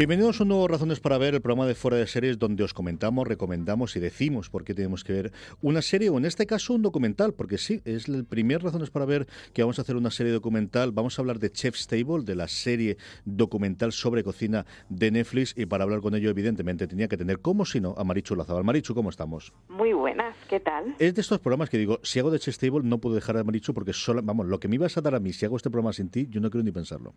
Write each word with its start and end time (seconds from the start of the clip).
Bienvenidos 0.00 0.40
a 0.40 0.44
un 0.44 0.48
nuevo 0.48 0.66
Razones 0.66 0.98
para 0.98 1.18
Ver, 1.18 1.34
el 1.34 1.42
programa 1.42 1.66
de 1.66 1.74
Fuera 1.74 1.98
de 1.98 2.06
Series 2.06 2.38
donde 2.38 2.64
os 2.64 2.72
comentamos, 2.72 3.28
recomendamos 3.28 3.94
y 3.96 4.00
decimos 4.00 4.48
por 4.48 4.64
qué 4.64 4.72
tenemos 4.72 5.04
que 5.04 5.12
ver 5.12 5.32
una 5.60 5.82
serie 5.82 6.08
o 6.08 6.16
en 6.16 6.24
este 6.24 6.46
caso 6.46 6.72
un 6.72 6.80
documental, 6.80 7.34
porque 7.34 7.58
sí, 7.58 7.82
es 7.84 8.08
el 8.08 8.24
primer 8.24 8.62
Razones 8.62 8.88
para 8.88 9.04
Ver 9.04 9.26
que 9.52 9.60
vamos 9.60 9.78
a 9.78 9.82
hacer 9.82 9.96
una 9.96 10.10
serie 10.10 10.32
documental. 10.32 10.90
Vamos 10.92 11.18
a 11.18 11.20
hablar 11.20 11.38
de 11.38 11.52
Chef's 11.52 11.86
Table, 11.86 12.24
de 12.24 12.34
la 12.34 12.48
serie 12.48 12.96
documental 13.26 13.92
sobre 13.92 14.24
cocina 14.24 14.64
de 14.88 15.10
Netflix 15.10 15.52
y 15.54 15.66
para 15.66 15.84
hablar 15.84 16.00
con 16.00 16.14
ello 16.14 16.30
evidentemente 16.30 16.86
tenía 16.86 17.06
que 17.06 17.18
tener, 17.18 17.40
como 17.40 17.66
si 17.66 17.78
no, 17.78 17.94
a 17.98 18.02
Marichu 18.02 18.34
Lazabal. 18.34 18.64
Marichu, 18.64 18.94
¿cómo 18.94 19.10
estamos? 19.10 19.52
Muy 19.68 19.92
buenas, 19.92 20.34
¿qué 20.48 20.60
tal? 20.60 20.94
Es 20.98 21.14
de 21.14 21.20
estos 21.20 21.40
programas 21.40 21.68
que 21.68 21.76
digo, 21.76 22.00
si 22.04 22.20
hago 22.20 22.30
de 22.30 22.38
Chef's 22.38 22.58
Table 22.58 22.80
no 22.84 22.96
puedo 22.96 23.16
dejar 23.16 23.36
a 23.36 23.44
Marichu 23.44 23.74
porque 23.74 23.92
solo, 23.92 24.22
vamos, 24.24 24.46
lo 24.46 24.60
que 24.60 24.66
me 24.66 24.76
ibas 24.76 24.96
a 24.96 25.02
dar 25.02 25.14
a 25.14 25.20
mí 25.20 25.34
si 25.34 25.44
hago 25.44 25.58
este 25.58 25.68
programa 25.68 25.92
sin 25.92 26.10
ti, 26.10 26.26
yo 26.30 26.40
no 26.40 26.48
quiero 26.48 26.64
ni 26.64 26.72
pensarlo. 26.72 27.12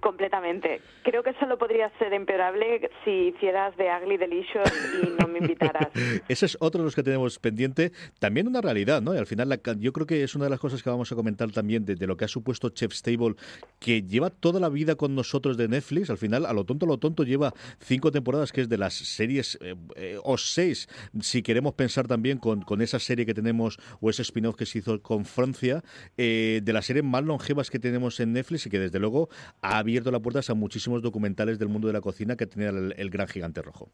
Completamente. 0.00 0.80
Creo 1.04 1.22
que 1.22 1.32
solo 1.34 1.56
podría 1.56 1.88
ser 2.00 2.15
empeorable 2.16 2.90
si 3.04 3.10
hicieras 3.28 3.76
de 3.76 3.84
Ugly 3.84 4.16
Delicious 4.16 4.72
y 5.02 5.20
no 5.20 5.28
me 5.28 5.38
invitaras. 5.38 5.88
Ese 6.28 6.46
es 6.46 6.56
otro 6.60 6.80
de 6.80 6.86
los 6.86 6.94
que 6.94 7.02
tenemos 7.02 7.38
pendiente. 7.38 7.92
También 8.18 8.48
una 8.48 8.60
realidad, 8.60 9.02
¿no? 9.02 9.14
Y 9.14 9.18
al 9.18 9.26
final, 9.26 9.60
yo 9.78 9.92
creo 9.92 10.06
que 10.06 10.22
es 10.22 10.34
una 10.34 10.46
de 10.46 10.50
las 10.50 10.60
cosas 10.60 10.82
que 10.82 10.90
vamos 10.90 11.10
a 11.12 11.14
comentar 11.14 11.50
también 11.50 11.84
de, 11.84 12.06
lo 12.06 12.16
que 12.16 12.24
ha 12.24 12.28
supuesto 12.28 12.70
Chef's 12.70 13.02
Table, 13.02 13.34
que 13.78 14.02
lleva 14.02 14.30
toda 14.30 14.60
la 14.60 14.68
vida 14.68 14.96
con 14.96 15.14
nosotros 15.14 15.56
de 15.56 15.68
Netflix. 15.68 16.10
Al 16.10 16.18
final, 16.18 16.46
a 16.46 16.52
lo 16.52 16.64
tonto, 16.64 16.86
a 16.86 16.88
lo 16.88 16.98
tonto, 16.98 17.22
lleva 17.24 17.52
cinco 17.80 18.10
temporadas, 18.10 18.52
que 18.52 18.62
es 18.62 18.68
de 18.68 18.78
las 18.78 18.94
series, 18.94 19.58
eh, 19.60 19.74
eh, 19.96 20.18
o 20.22 20.38
seis, 20.38 20.88
si 21.20 21.42
queremos 21.42 21.74
pensar 21.74 22.06
también 22.06 22.38
con, 22.38 22.62
con 22.62 22.82
esa 22.82 22.98
serie 22.98 23.26
que 23.26 23.34
tenemos, 23.34 23.78
o 24.00 24.10
ese 24.10 24.22
spin-off 24.22 24.56
que 24.56 24.66
se 24.66 24.78
hizo 24.78 25.00
con 25.02 25.24
Francia, 25.24 25.82
eh, 26.16 26.60
de 26.62 26.72
las 26.72 26.86
series 26.86 27.04
más 27.04 27.24
longevas 27.24 27.70
que 27.70 27.78
tenemos 27.78 28.20
en 28.20 28.32
Netflix 28.32 28.66
y 28.66 28.70
que 28.70 28.78
desde 28.78 28.98
luego 28.98 29.28
ha 29.62 29.78
abierto 29.78 30.10
las 30.10 30.20
puertas 30.20 30.50
a 30.50 30.54
muchísimos 30.54 31.02
documentales 31.02 31.58
del 31.58 31.68
mundo 31.68 31.86
de 31.86 31.94
la 31.96 32.00
cocina 32.00 32.36
que 32.36 32.46
tenía 32.46 32.68
el, 32.70 33.10
gran 33.10 33.26
gigante 33.26 33.62
rojo. 33.62 33.88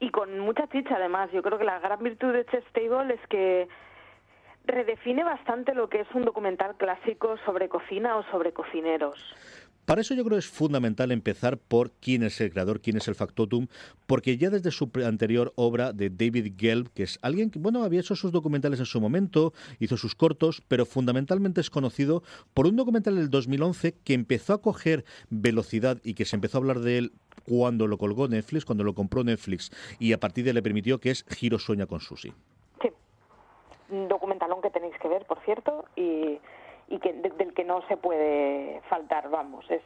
Y 0.00 0.10
con 0.10 0.38
mucha 0.38 0.66
chicha 0.68 0.96
además. 0.96 1.30
Yo 1.32 1.42
creo 1.42 1.58
que 1.58 1.64
la 1.64 1.78
gran 1.78 2.02
virtud 2.02 2.32
de 2.32 2.44
Chef's 2.46 2.72
Table 2.72 3.14
es 3.14 3.20
que 3.28 3.68
redefine 4.64 5.22
bastante 5.22 5.74
lo 5.74 5.88
que 5.88 6.00
es 6.00 6.08
un 6.14 6.24
documental 6.24 6.76
clásico 6.76 7.36
sobre 7.44 7.68
cocina 7.68 8.16
o 8.16 8.24
sobre 8.24 8.52
cocineros. 8.52 9.18
Para 9.86 10.00
eso 10.00 10.14
yo 10.14 10.24
creo 10.24 10.34
que 10.34 10.40
es 10.40 10.48
fundamental 10.48 11.12
empezar 11.12 11.58
por 11.58 11.92
quién 11.92 12.24
es 12.24 12.40
el 12.40 12.50
creador, 12.50 12.80
quién 12.80 12.96
es 12.96 13.06
el 13.06 13.14
factotum, 13.14 13.68
porque 14.08 14.36
ya 14.36 14.50
desde 14.50 14.72
su 14.72 14.90
anterior 15.06 15.52
obra 15.54 15.92
de 15.92 16.10
David 16.10 16.54
Gelb, 16.58 16.90
que 16.92 17.04
es 17.04 17.20
alguien 17.22 17.50
que, 17.50 17.60
bueno, 17.60 17.84
había 17.84 18.00
hecho 18.00 18.16
sus 18.16 18.32
documentales 18.32 18.80
en 18.80 18.86
su 18.86 19.00
momento, 19.00 19.52
hizo 19.78 19.96
sus 19.96 20.16
cortos, 20.16 20.60
pero 20.66 20.86
fundamentalmente 20.86 21.60
es 21.60 21.70
conocido 21.70 22.24
por 22.52 22.66
un 22.66 22.74
documental 22.74 23.14
del 23.14 23.30
2011 23.30 23.94
que 24.02 24.14
empezó 24.14 24.54
a 24.54 24.60
coger 24.60 25.04
velocidad 25.30 25.98
y 26.02 26.14
que 26.14 26.24
se 26.24 26.34
empezó 26.34 26.58
a 26.58 26.60
hablar 26.62 26.80
de 26.80 26.98
él 26.98 27.12
cuando 27.48 27.86
lo 27.86 27.96
colgó 27.96 28.26
Netflix, 28.26 28.64
cuando 28.64 28.82
lo 28.82 28.92
compró 28.92 29.22
Netflix, 29.22 29.70
y 30.00 30.12
a 30.12 30.18
partir 30.18 30.44
de 30.44 30.52
le 30.52 30.62
permitió 30.62 30.98
que 30.98 31.10
es 31.10 31.24
Giro 31.28 31.60
Sueña 31.60 31.86
con 31.86 32.00
Susi. 32.00 32.32
Sí, 32.82 32.88
un 33.90 34.08
documentalón 34.08 34.60
que 34.62 34.70
tenéis 34.70 34.96
que 35.00 35.06
ver, 35.06 35.24
por 35.26 35.38
cierto, 35.44 35.84
y 35.94 36.40
y 36.88 36.98
que 36.98 37.12
del 37.12 37.54
que 37.54 37.64
no 37.64 37.86
se 37.88 37.96
puede 37.96 38.80
faltar, 38.88 39.28
vamos, 39.30 39.68
es 39.70 39.82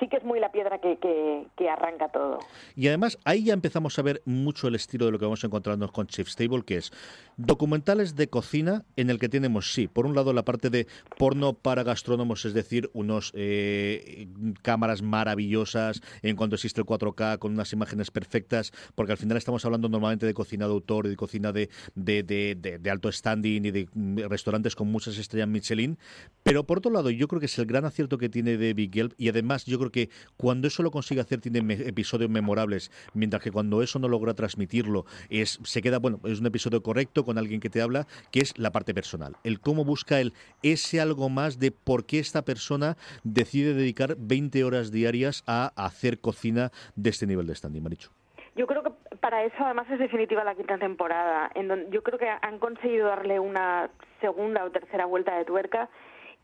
sí 0.00 0.08
que 0.08 0.16
es 0.16 0.24
muy 0.24 0.40
la 0.40 0.50
piedra 0.50 0.78
que, 0.78 0.98
que, 0.98 1.68
arranca 1.70 2.08
todo. 2.08 2.40
Y 2.74 2.88
además 2.88 3.18
ahí 3.24 3.44
ya 3.44 3.52
empezamos 3.52 3.98
a 3.98 4.02
ver 4.02 4.22
mucho 4.24 4.66
el 4.66 4.74
estilo 4.74 5.06
de 5.06 5.12
lo 5.12 5.18
que 5.18 5.26
vamos 5.26 5.44
encontrarnos 5.44 5.92
con 5.92 6.06
Chef's 6.06 6.34
Table, 6.34 6.62
que 6.64 6.78
es 6.78 6.92
documentales 7.36 8.16
de 8.16 8.28
cocina 8.28 8.84
en 8.96 9.10
el 9.10 9.18
que 9.18 9.28
tenemos, 9.28 9.72
sí, 9.72 9.86
por 9.86 10.06
un 10.06 10.14
lado 10.14 10.32
la 10.32 10.44
parte 10.44 10.70
de 10.70 10.86
porno 11.18 11.52
para 11.52 11.82
gastrónomos, 11.82 12.44
es 12.44 12.54
decir, 12.54 12.90
unos 12.92 13.32
eh, 13.34 14.28
cámaras 14.62 15.02
maravillosas 15.02 16.02
en 16.22 16.36
cuanto 16.36 16.56
existe 16.56 16.80
el 16.80 16.86
4K 16.86 17.38
con 17.38 17.52
unas 17.52 17.72
imágenes 17.72 18.10
perfectas, 18.10 18.72
porque 18.94 19.12
al 19.12 19.18
final 19.18 19.36
estamos 19.36 19.64
hablando 19.64 19.88
normalmente 19.88 20.26
de 20.26 20.34
cocina 20.34 20.66
de 20.66 20.72
autor 20.72 21.06
y 21.06 21.10
de 21.10 21.16
cocina 21.16 21.52
de, 21.52 21.68
de, 21.94 22.22
de, 22.22 22.54
de 22.54 22.90
alto 22.90 23.12
standing 23.12 23.64
y 23.64 23.70
de 23.70 23.88
mm, 23.92 24.18
restaurantes 24.28 24.74
con 24.74 24.90
muchas 24.90 25.18
estrellas 25.18 25.48
Michelin, 25.48 25.98
pero 26.42 26.64
por 26.64 26.78
otro 26.78 26.90
lado 26.90 27.10
yo 27.10 27.28
creo 27.28 27.40
que 27.40 27.46
es 27.46 27.58
el 27.58 27.66
gran 27.66 27.84
acierto 27.84 28.18
que 28.18 28.28
tiene 28.28 28.56
Big 28.56 28.92
Gelb 28.92 29.14
y 29.16 29.28
además 29.28 29.64
yo 29.64 29.78
creo 29.78 29.89
que 29.90 30.10
cuando 30.36 30.68
eso 30.68 30.82
lo 30.82 30.90
consigue 30.90 31.20
hacer 31.20 31.40
tiene 31.40 31.60
episodios 31.86 32.30
memorables, 32.30 32.90
mientras 33.14 33.42
que 33.42 33.52
cuando 33.52 33.82
eso 33.82 33.98
no 33.98 34.08
logra 34.08 34.34
transmitirlo, 34.34 35.04
es, 35.28 35.60
se 35.62 35.82
queda, 35.82 35.98
bueno, 35.98 36.20
es 36.24 36.40
un 36.40 36.46
episodio 36.46 36.82
correcto 36.82 37.24
con 37.24 37.38
alguien 37.38 37.60
que 37.60 37.70
te 37.70 37.82
habla, 37.82 38.06
que 38.30 38.40
es 38.40 38.58
la 38.58 38.70
parte 38.70 38.94
personal. 38.94 39.36
El 39.44 39.60
cómo 39.60 39.84
busca 39.84 40.20
él 40.20 40.32
ese 40.62 41.00
algo 41.00 41.28
más 41.28 41.58
de 41.58 41.72
por 41.72 42.06
qué 42.06 42.18
esta 42.18 42.42
persona 42.42 42.96
decide 43.24 43.74
dedicar 43.74 44.16
20 44.18 44.64
horas 44.64 44.90
diarias 44.90 45.42
a 45.46 45.72
hacer 45.76 46.20
cocina 46.20 46.70
de 46.96 47.10
este 47.10 47.26
nivel 47.26 47.46
de 47.46 47.54
standing, 47.54 47.82
Marichu. 47.82 48.10
Yo 48.56 48.66
creo 48.66 48.82
que 48.82 48.90
para 49.18 49.44
eso 49.44 49.56
además 49.60 49.88
es 49.90 49.98
definitiva 49.98 50.44
la 50.44 50.54
quinta 50.54 50.76
temporada, 50.78 51.50
en 51.54 51.68
donde 51.68 51.90
yo 51.90 52.02
creo 52.02 52.18
que 52.18 52.28
han 52.28 52.58
conseguido 52.58 53.06
darle 53.06 53.38
una 53.38 53.90
segunda 54.20 54.64
o 54.64 54.70
tercera 54.70 55.06
vuelta 55.06 55.36
de 55.36 55.44
tuerca 55.44 55.88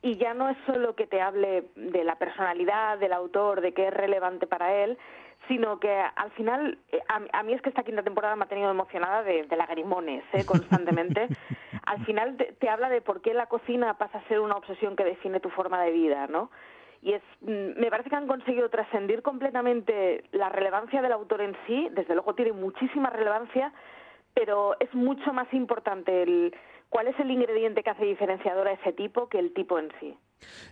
y 0.03 0.17
ya 0.17 0.34
no 0.34 0.49
es 0.49 0.57
solo 0.67 0.95
que 0.95 1.07
te 1.07 1.21
hable 1.21 1.65
de 1.75 2.05
la 2.05 2.17
personalidad 2.17 2.99
del 2.99 3.12
autor, 3.12 3.61
de 3.61 3.73
qué 3.73 3.89
es 3.89 3.95
relevante 3.95 4.47
para 4.47 4.75
él, 4.84 4.99
sino 5.49 5.79
que 5.79 5.91
al 5.91 6.31
final, 6.33 6.79
eh, 6.93 7.01
a, 7.33 7.43
mí 7.43 7.53
es 7.53 7.62
que 7.62 7.69
esta 7.69 7.83
quinta 7.83 8.03
temporada 8.03 8.37
me 8.37 8.45
ha 8.45 8.49
tenido 8.49 8.71
emocionada 8.71 9.23
de, 9.23 9.45
de 9.45 9.57
lagrimones, 9.57 10.25
¿eh? 10.33 10.45
constantemente. 10.45 11.29
al 11.87 12.05
final 12.05 12.37
te, 12.37 12.69
habla 12.69 12.89
de 12.89 13.01
por 13.01 13.21
qué 13.21 13.33
la 13.33 13.47
cocina 13.47 13.95
pasa 13.95 14.19
a 14.19 14.29
ser 14.29 14.41
una 14.41 14.57
obsesión 14.57 14.97
que 14.97 15.05
define 15.05 15.41
tu 15.41 15.51
forma 15.51 15.83
de 15.83 15.93
vida, 15.93 16.27
¿no? 16.27 16.51
Y 17.01 17.13
es, 17.13 17.23
mm, 17.43 17.78
me 17.81 17.91
parece 17.91 18.11
que 18.11 18.17
han 18.17 18.27
conseguido 18.27 18.69
trascendir 18.69 19.23
completamente 19.23 20.25
la 20.33 20.49
relevancia 20.49 21.01
del 21.01 21.13
autor 21.13 21.43
en 21.43 21.57
sí, 21.67 21.89
desde 21.93 22.15
luego 22.15 22.34
tiene 22.34 22.53
muchísima 22.53 23.11
relevancia, 23.11 23.73
pero 24.34 24.77
es 24.81 24.93
mucho 24.95 25.33
más 25.33 25.53
importante 25.55 26.23
el, 26.23 26.55
cuál 26.97 27.09
es 27.09 27.21
el 27.21 27.31
ingrediente 27.31 27.83
que 27.83 27.91
hace 27.91 28.07
diferenciador 28.07 28.69
a 28.69 28.73
ese 28.73 28.91
tipo 28.95 29.29
que 29.29 29.39
el 29.39 29.53
tipo 29.53 29.79
en 29.79 29.93
sí. 30.01 30.17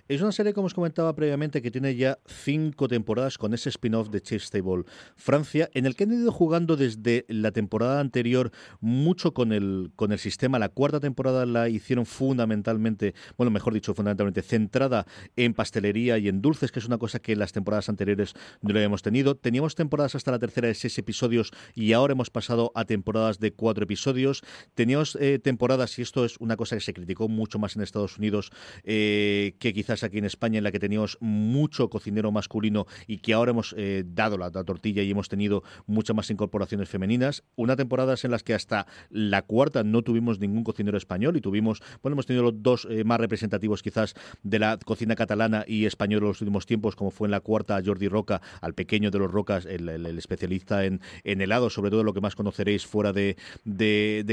Es 0.06 0.20
una 0.20 0.32
serie, 0.32 0.52
como 0.52 0.66
os 0.66 0.74
comentaba 0.74 1.14
previamente, 1.14 1.62
que 1.62 1.70
tiene 1.70 1.96
ya 1.96 2.18
cinco 2.26 2.88
temporadas 2.88 3.38
con 3.38 3.54
ese 3.54 3.70
spin-off 3.70 4.10
de 4.10 4.20
Chase 4.20 4.50
Table 4.50 4.84
Francia, 5.16 5.70
en 5.72 5.86
el 5.86 5.96
que 5.96 6.04
han 6.04 6.12
ido 6.12 6.30
jugando 6.30 6.76
desde 6.76 7.24
la 7.28 7.52
temporada 7.52 8.00
anterior 8.00 8.50
mucho 8.80 9.32
con 9.32 9.52
el, 9.52 9.92
con 9.96 10.12
el 10.12 10.18
sistema. 10.18 10.58
La 10.58 10.68
cuarta 10.68 11.00
temporada 11.00 11.46
la 11.46 11.70
hicieron 11.70 12.04
fundamentalmente, 12.04 13.14
bueno, 13.38 13.50
mejor 13.50 13.72
dicho, 13.72 13.94
fundamentalmente 13.94 14.42
centrada 14.42 15.06
en 15.36 15.54
pastelería 15.54 16.18
y 16.18 16.28
en 16.28 16.42
dulces, 16.42 16.70
que 16.70 16.80
es 16.80 16.86
una 16.86 16.98
cosa 16.98 17.18
que 17.18 17.34
las 17.34 17.52
temporadas 17.52 17.88
anteriores 17.88 18.34
no 18.60 18.72
lo 18.72 18.78
habíamos 18.78 19.00
tenido. 19.00 19.36
Teníamos 19.36 19.74
temporadas 19.74 20.14
hasta 20.14 20.30
la 20.30 20.38
tercera 20.38 20.68
de 20.68 20.74
seis 20.74 20.98
episodios 20.98 21.50
y 21.74 21.94
ahora 21.94 22.12
hemos 22.12 22.28
pasado 22.28 22.72
a 22.74 22.84
temporadas 22.84 23.40
de 23.40 23.52
cuatro 23.52 23.84
episodios. 23.84 24.42
Teníamos 24.74 25.16
eh, 25.20 25.38
temporadas, 25.38 25.98
y 25.98 26.02
esto 26.02 26.26
es 26.26 26.36
una 26.38 26.56
cosa 26.56 26.76
que 26.76 26.82
se 26.82 26.92
criticó 26.92 27.28
mucho 27.28 27.58
más 27.58 27.74
en 27.76 27.82
Estados 27.82 28.18
Unidos, 28.18 28.50
eh, 28.82 29.53
que 29.58 29.72
quizás 29.72 30.04
aquí 30.04 30.18
en 30.18 30.24
España, 30.24 30.58
en 30.58 30.64
la 30.64 30.72
que 30.72 30.78
teníamos 30.78 31.18
mucho 31.20 31.88
cocinero 31.90 32.32
masculino 32.32 32.86
y 33.06 33.18
que 33.18 33.34
ahora 33.34 33.50
hemos 33.50 33.74
eh, 33.76 34.04
dado 34.06 34.38
la, 34.38 34.50
tortilla 34.50 35.02
y 35.02 35.10
hemos 35.10 35.28
tenido 35.28 35.62
muchas 35.86 36.16
más 36.16 36.30
incorporaciones 36.30 36.88
femeninas. 36.88 37.42
Una 37.56 37.76
temporada 37.76 38.14
en 38.22 38.30
las 38.30 38.42
que 38.42 38.54
hasta 38.54 38.86
la 39.10 39.42
cuarta 39.42 39.82
no 39.82 40.02
tuvimos 40.02 40.38
ningún 40.38 40.64
cocinero 40.64 40.96
español 40.96 41.36
y 41.36 41.40
tuvimos, 41.40 41.82
bueno, 42.02 42.14
hemos 42.14 42.26
tenido 42.26 42.44
los 42.44 42.62
dos 42.62 42.86
eh, 42.90 43.04
más 43.04 43.18
representativos 43.18 43.82
quizás 43.82 44.14
de 44.42 44.58
la 44.58 44.78
cocina 44.78 45.16
catalana 45.16 45.64
y 45.66 45.86
española 45.86 46.24
en 46.24 46.28
los 46.28 46.40
últimos 46.40 46.66
tiempos, 46.66 46.96
como 46.96 47.10
fue 47.10 47.26
en 47.26 47.32
la 47.32 47.40
cuarta 47.40 47.80
Jordi 47.84 48.08
Roca, 48.08 48.40
al 48.60 48.74
pequeño 48.74 49.10
de 49.10 49.18
los 49.18 49.30
Rocas, 49.30 49.66
el, 49.66 49.88
especialista 50.18 50.84
en, 50.84 51.00
en, 51.24 51.40
helado, 51.40 51.70
sobre 51.70 51.90
todo 51.90 52.04
lo 52.04 52.14
que 52.14 52.20
más 52.20 52.34
conoceréis 52.34 52.86
fuera 52.86 53.12
de, 53.12 53.36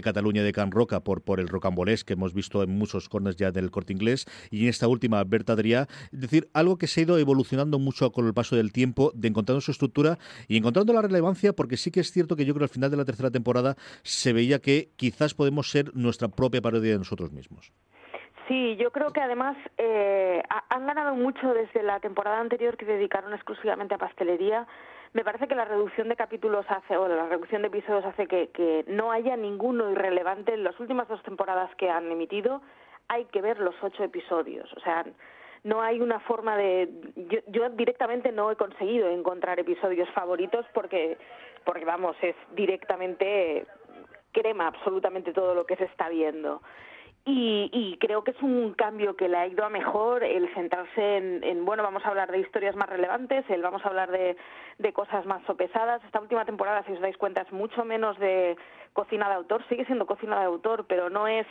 Cataluña, 0.04 0.44
de 0.44 0.52
Can 0.52 0.72
Roca, 0.72 1.02
por, 1.02 1.22
por 1.22 1.40
el 1.40 1.48
rocambolés 1.48 2.04
que 2.04 2.14
hemos 2.14 2.34
visto 2.34 2.64
en 2.64 2.72
muchos 2.78 3.10
corners 3.10 3.36
ya 3.36 3.52
del 3.52 3.72
corte 3.72 3.94
inglés. 3.94 4.26
Y 4.50 4.64
en 4.64 4.70
esta 4.70 4.88
última 4.88 5.11
Berta 5.26 5.54
Adrià, 5.54 5.88
es 6.12 6.22
decir, 6.22 6.50
algo 6.54 6.78
que 6.78 6.88
se 6.88 7.02
ha 7.02 7.04
ido 7.04 7.18
evolucionando 7.18 7.80
mucho 7.80 8.12
con 8.12 8.26
el 8.26 8.34
paso 8.34 8.56
del 8.56 8.72
tiempo, 8.72 9.12
de 9.14 9.28
encontrando 9.28 9.62
su 9.62 9.72
estructura 9.72 10.18
y 10.48 10.58
encontrando 10.58 10.94
la 10.94 11.02
relevancia, 11.02 11.54
porque 11.54 11.78
sí 11.78 11.92
que 11.92 12.00
es 12.00 12.12
cierto 12.12 12.36
que 12.36 12.46
yo 12.46 12.54
creo 12.54 12.68
que 12.68 12.72
al 12.72 12.76
final 12.76 12.92
de 12.92 12.98
la 12.98 13.06
tercera 13.06 13.32
temporada 13.32 13.76
se 14.04 14.34
veía 14.34 14.60
que 14.60 14.90
quizás 14.96 15.34
podemos 15.34 15.70
ser 15.70 15.96
nuestra 15.96 16.28
propia 16.28 16.62
parodia 16.62 16.92
de 16.92 16.98
nosotros 16.98 17.32
mismos. 17.32 17.72
Sí, 18.48 18.76
yo 18.76 18.92
creo 18.92 19.12
que 19.12 19.22
además 19.22 19.56
eh, 19.78 20.44
han 20.70 20.86
ganado 20.86 21.16
mucho 21.16 21.54
desde 21.54 21.84
la 21.84 22.00
temporada 22.00 22.40
anterior 22.40 22.76
que 22.76 22.86
dedicaron 22.86 23.34
exclusivamente 23.34 23.96
a 23.96 23.98
pastelería. 23.98 24.68
Me 25.14 25.24
parece 25.24 25.48
que 25.48 25.56
la 25.56 25.66
reducción 25.66 26.10
de 26.10 26.16
capítulos 26.16 26.66
hace, 26.68 26.98
o 26.98 27.08
la 27.08 27.28
reducción 27.28 27.62
de 27.62 27.70
episodios 27.70 28.04
hace 28.06 28.28
que 28.28 28.84
no 28.88 29.12
haya 29.12 29.38
ninguno 29.38 29.90
irrelevante 29.92 30.54
en 30.54 30.64
las 30.64 30.78
últimas 30.80 31.08
dos 31.08 31.22
temporadas 31.24 31.74
que 31.76 31.90
han 31.90 32.12
emitido 32.12 32.62
hay 33.12 33.26
que 33.26 33.42
ver 33.42 33.60
los 33.60 33.76
ocho 33.82 34.04
episodios. 34.06 34.72
O 34.74 34.80
sea, 34.80 35.06
no 35.64 35.82
hay 35.82 36.00
una 36.00 36.22
forma 36.22 36.56
de 36.56 36.90
yo, 37.50 37.70
directamente 37.72 38.32
no 38.32 38.50
he 38.50 38.56
conseguido 38.56 39.10
encontrar 39.10 39.60
episodios 39.60 40.10
favoritos 40.12 40.66
porque 40.74 41.18
porque 41.66 41.86
vamos 41.86 42.16
es 42.22 42.36
directamente 42.56 43.68
crema 44.32 44.68
absolutamente 44.68 45.34
todo 45.34 45.54
lo 45.54 45.66
que 45.66 45.76
se 45.76 45.84
está 45.84 46.08
viendo 46.10 46.62
Y, 47.26 47.98
creo 48.00 48.24
que 48.24 48.32
es 48.32 48.42
un 48.42 48.74
cambio 48.74 49.16
que 49.16 49.28
le 49.28 49.38
ha 49.38 49.46
ido 49.46 49.64
a 49.64 49.70
mejor 49.70 50.24
el 50.24 50.52
centrarse 50.56 51.18
en, 51.18 51.66
bueno, 51.66 51.84
vamos 51.84 52.04
a 52.04 52.10
hablar 52.10 52.32
de 52.32 52.40
historias 52.40 52.76
más 52.76 52.90
relevantes, 52.90 53.48
el 53.50 53.62
vamos 53.62 53.86
a 53.86 53.90
hablar 53.90 54.10
de, 54.10 54.36
de 54.80 54.94
cosas 54.94 55.24
más 55.28 55.44
sopesadas. 55.46 56.04
Esta 56.06 56.20
última 56.20 56.46
temporada, 56.46 56.84
si 56.88 56.94
os 56.94 57.02
dais 57.02 57.18
cuenta, 57.18 57.42
es 57.42 57.52
mucho 57.52 57.86
menos 57.86 58.18
de 58.18 58.58
cocina 58.94 59.28
de 59.30 59.36
autor, 59.36 59.64
sigue 59.70 59.86
siendo 59.86 60.08
cocina 60.08 60.40
de 60.40 60.46
autor, 60.46 60.86
pero 60.88 61.12
no 61.12 61.28
es 61.28 61.46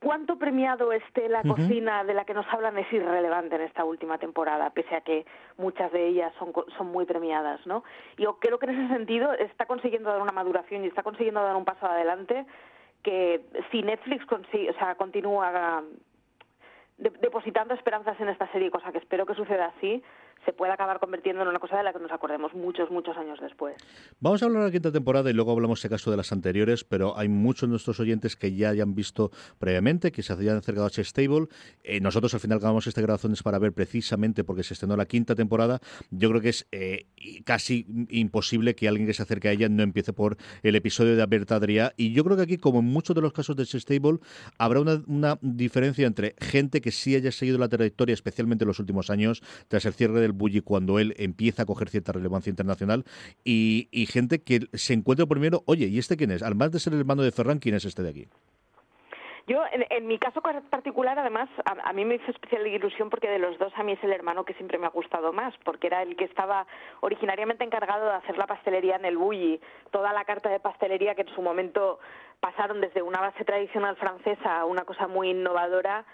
cuánto 0.00 0.38
premiado 0.38 0.92
esté 0.92 1.28
la 1.28 1.42
cocina 1.42 2.04
de 2.04 2.14
la 2.14 2.24
que 2.24 2.34
nos 2.34 2.46
hablan 2.52 2.76
es 2.78 2.92
irrelevante 2.92 3.56
en 3.56 3.62
esta 3.62 3.84
última 3.84 4.18
temporada, 4.18 4.70
pese 4.70 4.94
a 4.94 5.00
que 5.00 5.26
muchas 5.56 5.90
de 5.92 6.06
ellas 6.08 6.32
son, 6.38 6.52
son 6.76 6.88
muy 6.88 7.04
premiadas, 7.06 7.64
¿no? 7.66 7.84
Yo 8.16 8.38
creo 8.38 8.58
que 8.58 8.66
en 8.66 8.78
ese 8.78 8.94
sentido 8.94 9.32
está 9.34 9.66
consiguiendo 9.66 10.10
dar 10.10 10.20
una 10.20 10.32
maduración 10.32 10.84
y 10.84 10.88
está 10.88 11.02
consiguiendo 11.02 11.42
dar 11.42 11.56
un 11.56 11.64
paso 11.64 11.86
adelante 11.86 12.46
que 13.02 13.42
si 13.70 13.82
Netflix 13.82 14.26
consigue, 14.26 14.70
o 14.70 14.74
sea, 14.74 14.96
continúa 14.96 15.82
depositando 16.98 17.74
esperanzas 17.74 18.18
en 18.20 18.28
esta 18.28 18.50
serie, 18.52 18.70
cosa 18.70 18.90
que 18.90 18.98
espero 18.98 19.26
que 19.26 19.34
suceda 19.34 19.72
así, 19.76 20.02
se 20.46 20.52
puede 20.52 20.72
acabar 20.72 21.00
convirtiendo 21.00 21.42
en 21.42 21.48
una 21.48 21.58
cosa 21.58 21.76
de 21.76 21.82
la 21.82 21.92
que 21.92 21.98
nos 21.98 22.12
acordemos 22.12 22.54
muchos, 22.54 22.90
muchos 22.90 23.16
años 23.16 23.38
después. 23.40 23.76
Vamos 24.20 24.42
a 24.42 24.46
hablar 24.46 24.62
de 24.62 24.68
la 24.68 24.72
quinta 24.72 24.92
temporada 24.92 25.28
y 25.28 25.34
luego 25.34 25.52
hablamos, 25.52 25.80
si 25.80 25.88
caso, 25.88 26.10
de 26.10 26.16
las 26.16 26.32
anteriores, 26.32 26.84
pero 26.84 27.18
hay 27.18 27.28
muchos 27.28 27.68
de 27.68 27.72
nuestros 27.72 28.00
oyentes 28.00 28.36
que 28.36 28.54
ya 28.54 28.70
hayan 28.70 28.94
visto 28.94 29.30
previamente, 29.58 30.12
que 30.12 30.22
se 30.22 30.32
hayan 30.32 30.56
acercado 30.56 30.86
a 30.86 30.90
Stable. 30.90 31.48
Eh, 31.82 32.00
nosotros 32.00 32.32
al 32.34 32.40
final 32.40 32.60
grabamos 32.60 32.86
esta 32.86 33.00
grabación 33.02 33.34
para 33.42 33.58
ver 33.58 33.72
precisamente 33.72 34.44
porque 34.44 34.62
se 34.62 34.74
estrenó 34.74 34.96
la 34.96 35.06
quinta 35.06 35.34
temporada. 35.34 35.80
Yo 36.10 36.30
creo 36.30 36.40
que 36.40 36.50
es 36.50 36.66
eh, 36.70 37.06
casi 37.44 37.86
imposible 38.08 38.74
que 38.74 38.88
alguien 38.88 39.06
que 39.06 39.14
se 39.14 39.22
acerque 39.22 39.48
a 39.48 39.52
ella 39.52 39.68
no 39.68 39.82
empiece 39.82 40.12
por 40.12 40.36
el 40.62 40.76
episodio 40.76 41.16
de 41.16 41.22
Alberta 41.22 41.56
Adrià. 41.56 41.92
Y 41.96 42.12
yo 42.12 42.24
creo 42.24 42.36
que 42.36 42.44
aquí, 42.44 42.56
como 42.56 42.78
en 42.78 42.86
muchos 42.86 43.16
de 43.16 43.22
los 43.22 43.32
casos 43.32 43.56
de 43.56 43.66
Stable, 43.66 44.18
habrá 44.58 44.80
una, 44.80 45.02
una 45.08 45.38
diferencia 45.42 46.06
entre 46.06 46.36
gente 46.38 46.80
que 46.80 46.92
sí 46.92 47.16
haya 47.16 47.32
seguido 47.32 47.58
la 47.58 47.68
trayectoria, 47.68 48.14
especialmente 48.14 48.64
en 48.64 48.68
los 48.68 48.78
últimos 48.78 49.10
años, 49.10 49.42
tras 49.68 49.84
el 49.86 49.94
cierre 49.94 50.20
del 50.20 50.35
Bully 50.36 50.60
cuando 50.60 50.98
él 50.98 51.14
empieza 51.18 51.62
a 51.62 51.66
coger 51.66 51.88
cierta 51.88 52.12
relevancia 52.12 52.50
internacional 52.50 53.04
y, 53.44 53.88
gente 54.10 54.40
que 54.42 54.60
se 54.72 54.94
encuentra 54.94 55.26
primero, 55.26 55.62
oye, 55.66 55.86
¿y 55.86 55.98
este 55.98 56.16
quién 56.16 56.30
es? 56.30 56.42
Además 56.42 56.70
de 56.70 56.78
ser 56.78 56.92
el 56.92 57.00
hermano 57.00 57.22
de 57.22 57.32
Ferran, 57.32 57.58
¿quién 57.58 57.74
es 57.74 57.84
este 57.84 58.02
de 58.02 58.10
aquí? 58.10 58.28
Yo, 59.48 59.62
en, 59.70 60.08
mi 60.08 60.18
caso 60.18 60.40
particular, 60.40 61.16
además, 61.20 61.48
a, 61.64 61.92
mí 61.92 62.04
me 62.04 62.16
hizo 62.16 62.32
especial 62.32 62.66
ilusión 62.66 63.10
porque 63.10 63.28
de 63.28 63.38
los 63.38 63.56
dos 63.58 63.72
a 63.76 63.84
mí 63.84 63.92
es 63.92 64.02
el 64.02 64.12
hermano 64.12 64.44
que 64.44 64.54
siempre 64.54 64.76
me 64.76 64.86
ha 64.86 64.90
gustado 64.90 65.32
más, 65.32 65.54
porque 65.64 65.86
era 65.86 66.02
el 66.02 66.16
que 66.16 66.24
estaba 66.24 66.66
originariamente 67.00 67.62
encargado 67.62 68.06
de 68.06 68.14
hacer 68.14 68.36
la 68.38 68.48
pastelería 68.48 68.96
en 68.96 69.04
el 69.04 69.16
Bulli, 69.16 69.60
toda 69.92 70.12
la 70.12 70.24
carta 70.24 70.48
de 70.48 70.58
pastelería 70.58 71.14
que 71.14 71.22
en 71.22 71.34
su 71.34 71.42
momento 71.42 72.00
pasaron 72.40 72.80
desde 72.80 73.02
una 73.02 73.20
base 73.20 73.44
tradicional 73.44 73.96
francesa 73.96 74.60
a 74.60 74.64
una 74.64 74.84
cosa 74.84 75.06
muy 75.06 75.30
innovadora 75.30 76.04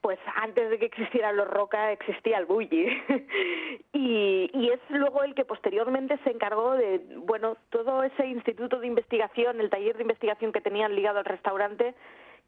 pues 0.00 0.18
antes 0.36 0.70
de 0.70 0.78
que 0.78 0.86
existiera 0.86 1.32
los 1.32 1.48
Roca 1.48 1.92
existía 1.92 2.38
el 2.38 2.46
Bulli 2.46 2.86
y, 3.92 4.50
y, 4.52 4.70
es 4.70 4.80
luego 4.88 5.22
el 5.22 5.34
que 5.34 5.44
posteriormente 5.44 6.18
se 6.24 6.30
encargó 6.30 6.74
de 6.74 7.00
bueno 7.16 7.56
todo 7.70 8.02
ese 8.02 8.26
instituto 8.26 8.78
de 8.78 8.86
investigación 8.86 9.60
el 9.60 9.70
taller 9.70 9.96
de 9.96 10.02
investigación 10.02 10.52
que 10.52 10.60
tenían 10.60 10.94
ligado 10.94 11.18
al 11.18 11.24
restaurante 11.24 11.94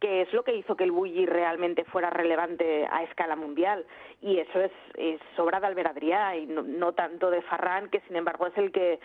que 0.00 0.22
es 0.22 0.32
lo 0.32 0.44
que 0.44 0.54
hizo 0.54 0.76
que 0.76 0.84
el 0.84 0.92
Bulli 0.92 1.26
realmente 1.26 1.84
fuera 1.84 2.10
relevante 2.10 2.86
a 2.90 3.02
escala 3.02 3.34
mundial 3.34 3.84
y 4.20 4.38
eso 4.38 4.60
es, 4.60 4.72
es 4.94 5.20
obra 5.38 5.60
de 5.60 5.66
Albert 5.66 6.02
y 6.02 6.46
no, 6.46 6.62
no 6.62 6.92
tanto 6.92 7.30
de 7.30 7.42
Farran 7.42 7.88
que 7.90 8.00
sin 8.02 8.16
embargo 8.16 8.46
es 8.46 8.56
el 8.56 8.70
que 8.70 9.00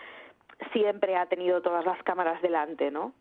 siempre 0.72 1.16
ha 1.16 1.26
tenido 1.26 1.62
todas 1.62 1.84
las 1.84 2.00
cámaras 2.04 2.40
delante, 2.42 2.90
¿no? 2.90 3.12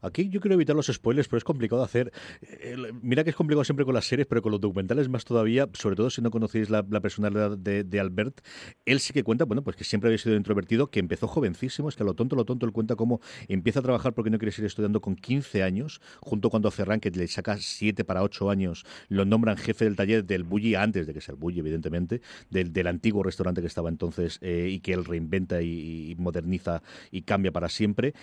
Aquí 0.00 0.28
yo 0.28 0.40
quiero 0.40 0.54
evitar 0.54 0.76
los 0.76 0.86
spoilers, 0.86 1.28
pero 1.28 1.38
es 1.38 1.44
complicado 1.44 1.82
hacer. 1.82 2.12
Eh, 2.42 2.76
mira 3.02 3.24
que 3.24 3.30
es 3.30 3.36
complicado 3.36 3.64
siempre 3.64 3.84
con 3.84 3.94
las 3.94 4.06
series, 4.06 4.26
pero 4.26 4.42
con 4.42 4.52
los 4.52 4.60
documentales 4.60 5.08
más 5.08 5.24
todavía, 5.24 5.68
sobre 5.72 5.96
todo 5.96 6.10
si 6.10 6.22
no 6.22 6.30
conocéis 6.30 6.70
la, 6.70 6.82
personalidad 7.00 7.56
de, 7.58 8.00
Albert. 8.00 8.40
Él 8.84 9.00
sí 9.00 9.12
que 9.12 9.24
cuenta, 9.24 9.44
bueno, 9.44 9.62
pues 9.62 9.76
que 9.76 9.84
siempre 9.84 10.08
había 10.08 10.18
sido 10.18 10.36
introvertido, 10.36 10.90
que 10.90 11.00
empezó 11.00 11.26
jovencísimo, 11.26 11.88
es 11.88 11.96
que 11.96 12.02
a 12.02 12.06
lo 12.06 12.14
tonto, 12.14 12.36
lo 12.36 12.44
tonto, 12.44 12.66
él 12.66 12.72
cuenta 12.72 12.96
cómo 12.96 13.20
empieza 13.48 13.80
a 13.80 13.82
trabajar 13.82 14.14
porque 14.14 14.30
no 14.30 14.38
quiere 14.38 14.52
seguir 14.52 14.66
estudiando 14.66 15.00
con 15.00 15.16
15 15.16 15.62
años, 15.62 16.00
junto 16.20 16.50
cuando 16.50 16.70
Ferran, 16.70 17.00
que 17.00 17.10
le 17.10 17.26
saca 17.26 17.56
7 17.58 18.04
para 18.04 18.22
8 18.22 18.50
años, 18.50 18.84
lo 19.08 19.24
nombran 19.24 19.56
jefe 19.56 19.84
del 19.84 19.96
taller 19.96 20.24
del 20.24 20.44
Bulli, 20.44 20.74
antes 20.74 21.06
de 21.06 21.14
que 21.14 21.20
sea 21.20 21.32
el 21.32 21.40
Bulli, 21.40 21.60
evidentemente, 21.60 22.20
del, 22.50 22.88
antiguo 22.88 23.22
restaurante 23.22 23.60
que 23.60 23.66
estaba 23.66 23.90
entonces 23.90 24.38
eh, 24.40 24.68
y 24.70 24.80
que 24.80 24.94
él 24.94 25.04
reinventa 25.04 25.60
y 25.60 26.14
moderniza 26.18 26.82
y 27.10 27.22
cambia 27.22 27.52
para 27.52 27.68
siempre 27.68 28.14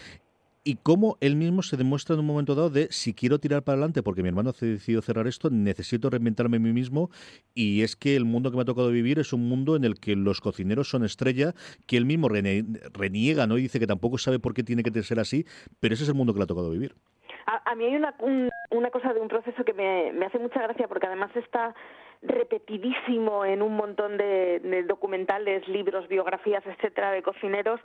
y 0.67 0.77
cómo 0.81 1.17
él 1.21 1.35
mismo 1.35 1.61
se 1.61 1.77
demuestra 1.77 2.15
en 2.15 2.21
un 2.21 2.25
momento 2.25 2.55
dado 2.55 2.71
de 2.71 2.87
si 2.89 3.13
quiero 3.13 3.39
tirar 3.39 3.63
para 3.63 3.75
adelante 3.75 4.01
porque 4.01 4.23
mi 4.23 4.29
hermano 4.29 4.49
ha 4.49 4.65
decidido 4.65 5.01
cerrar 5.03 5.27
esto, 5.27 5.51
necesito 5.51 6.09
reinventarme 6.09 6.57
a 6.57 6.59
mí 6.59 6.73
mismo 6.73 7.11
y 7.53 7.83
es 7.83 7.95
que 7.95 8.15
el 8.15 8.25
mundo 8.25 8.49
que 8.49 8.57
me 8.57 8.63
ha 8.63 8.65
tocado 8.65 8.89
vivir 8.89 9.19
es 9.19 9.31
un 9.31 9.47
mundo 9.47 9.75
en 9.75 9.83
el 9.85 9.99
que 9.99 10.15
los 10.15 10.41
cocineros 10.41 10.89
son 10.89 11.05
estrella, 11.05 11.53
que 11.85 11.97
él 11.97 12.05
mismo 12.05 12.29
reniega, 12.29 13.45
¿no? 13.45 13.59
Y 13.59 13.61
dice 13.61 13.79
que 13.79 13.87
tampoco 13.87 14.17
sabe 14.17 14.39
por 14.39 14.55
qué 14.55 14.63
tiene 14.63 14.81
que 14.81 15.03
ser 15.03 15.19
así, 15.19 15.45
pero 15.79 15.93
ese 15.93 16.03
es 16.03 16.09
el 16.09 16.15
mundo 16.15 16.33
que 16.33 16.39
le 16.39 16.43
ha 16.45 16.47
tocado 16.47 16.71
vivir. 16.71 16.95
A, 17.47 17.75
mí 17.75 17.85
hay 17.85 17.95
una, 17.95 18.15
una 18.71 18.89
cosa 18.89 19.13
de 19.13 19.19
un 19.19 19.27
proceso 19.27 19.63
que 19.63 19.73
me, 19.73 20.11
me 20.13 20.25
hace 20.25 20.39
mucha 20.39 20.61
gracia 20.61 20.87
porque 20.87 21.05
además 21.05 21.29
está 21.35 21.75
repetidísimo 22.21 23.45
en 23.45 23.61
un 23.61 23.75
montón 23.75 24.17
de, 24.17 24.83
documentales, 24.87 25.67
libros, 25.67 26.07
biografías, 26.07 26.65
etcétera, 26.65 27.11
de 27.11 27.21
cocineros, 27.21 27.79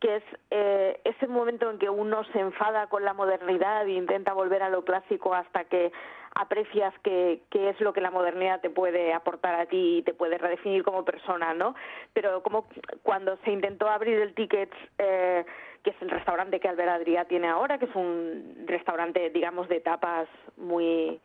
que 0.00 0.16
es 0.16 0.22
eh, 0.50 1.00
ese 1.04 1.26
momento 1.26 1.70
en 1.70 1.78
que 1.78 1.88
uno 1.88 2.24
se 2.32 2.40
enfada 2.40 2.88
con 2.88 3.04
la 3.04 3.14
modernidad 3.14 3.86
e 3.86 3.92
intenta 3.92 4.32
volver 4.32 4.62
a 4.62 4.68
lo 4.68 4.84
clásico 4.84 5.34
hasta 5.34 5.64
que 5.64 5.92
aprecias 6.36 6.92
qué 7.02 7.40
es 7.50 7.80
lo 7.80 7.94
que 7.94 8.02
la 8.02 8.10
modernidad 8.10 8.60
te 8.60 8.68
puede 8.68 9.14
aportar 9.14 9.54
a 9.54 9.66
ti 9.66 9.98
y 9.98 10.02
te 10.02 10.12
puede 10.12 10.36
redefinir 10.36 10.84
como 10.84 11.04
persona, 11.04 11.54
¿no? 11.54 11.74
Pero 12.12 12.42
como 12.42 12.66
cuando 13.02 13.38
se 13.38 13.50
intentó 13.50 13.88
abrir 13.88 14.18
el 14.18 14.34
ticket, 14.34 14.70
eh, 14.98 15.44
que 15.82 15.90
es 15.90 15.96
el 16.02 16.10
restaurante 16.10 16.60
que 16.60 16.68
Albert 16.68 16.90
Adrià 16.90 17.26
tiene 17.26 17.48
ahora, 17.48 17.78
que 17.78 17.86
es 17.86 17.94
un 17.94 18.64
restaurante, 18.66 19.30
digamos, 19.30 19.66
de 19.68 19.80
tapas 19.80 20.28
muy, 20.58 21.18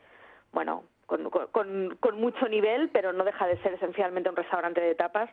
bueno, 0.53 0.85
con, 1.07 1.29
con, 1.99 2.21
mucho 2.21 2.47
nivel, 2.47 2.89
pero 2.93 3.11
no 3.11 3.25
deja 3.25 3.45
de 3.47 3.57
ser 3.57 3.73
esencialmente 3.73 4.29
un 4.29 4.35
restaurante 4.37 4.79
de 4.79 4.95
tapas, 4.95 5.29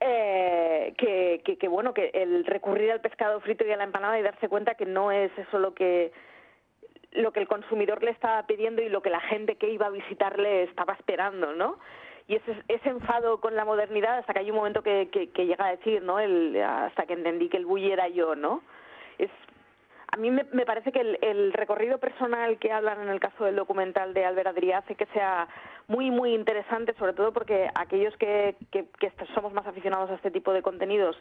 eh, 0.00 0.92
que, 0.98 1.56
que, 1.56 1.68
bueno, 1.68 1.94
que 1.94 2.10
el 2.14 2.44
recurrir 2.44 2.90
al 2.90 3.00
pescado 3.00 3.40
frito 3.40 3.64
y 3.64 3.70
a 3.70 3.76
la 3.76 3.84
empanada 3.84 4.18
y 4.18 4.22
darse 4.22 4.48
cuenta 4.48 4.74
que 4.74 4.86
no 4.86 5.12
es 5.12 5.30
eso 5.38 5.60
lo 5.60 5.72
que 5.72 6.10
lo 7.14 7.32
que 7.32 7.40
el 7.40 7.48
consumidor 7.48 8.02
le 8.02 8.10
estaba 8.10 8.42
pidiendo 8.46 8.82
y 8.82 8.88
lo 8.88 9.02
que 9.02 9.10
la 9.10 9.20
gente 9.20 9.56
que 9.56 9.70
iba 9.70 9.86
a 9.86 9.90
visitarle 9.90 10.64
estaba 10.64 10.92
esperando, 10.94 11.52
¿no? 11.52 11.78
Y 12.26 12.36
ese, 12.36 12.56
ese 12.68 12.88
enfado 12.88 13.40
con 13.40 13.54
la 13.54 13.64
modernidad 13.64 14.18
hasta 14.18 14.32
que 14.32 14.40
hay 14.40 14.50
un 14.50 14.56
momento 14.56 14.82
que, 14.82 15.08
que, 15.10 15.46
llega 15.46 15.66
a 15.66 15.76
decir, 15.76 16.02
¿no? 16.02 16.18
El, 16.18 16.60
hasta 16.62 17.06
que 17.06 17.12
entendí 17.12 17.48
que 17.48 17.58
el 17.58 17.66
bully 17.66 17.92
era 17.92 18.08
yo, 18.08 18.34
¿no? 18.34 18.62
Es 19.18 19.30
a 20.14 20.16
mí 20.16 20.30
me, 20.30 20.44
parece 20.64 20.92
que 20.92 21.00
el, 21.00 21.52
recorrido 21.52 21.98
personal 21.98 22.56
que 22.58 22.70
hablan 22.70 23.02
en 23.02 23.08
el 23.08 23.18
caso 23.18 23.44
del 23.44 23.56
documental 23.56 24.14
de 24.14 24.24
Albert 24.24 24.46
Adrià 24.46 24.78
hace 24.78 24.94
que 24.94 25.06
sea 25.06 25.48
muy, 25.88 26.12
muy 26.12 26.34
interesante, 26.34 26.94
sobre 26.94 27.14
todo 27.14 27.32
porque 27.32 27.68
aquellos 27.74 28.16
que, 28.16 28.54
que, 28.70 28.86
somos 29.34 29.52
más 29.52 29.66
aficionados 29.66 30.10
a 30.10 30.14
este 30.14 30.30
tipo 30.30 30.52
de 30.52 30.62
contenidos 30.62 31.16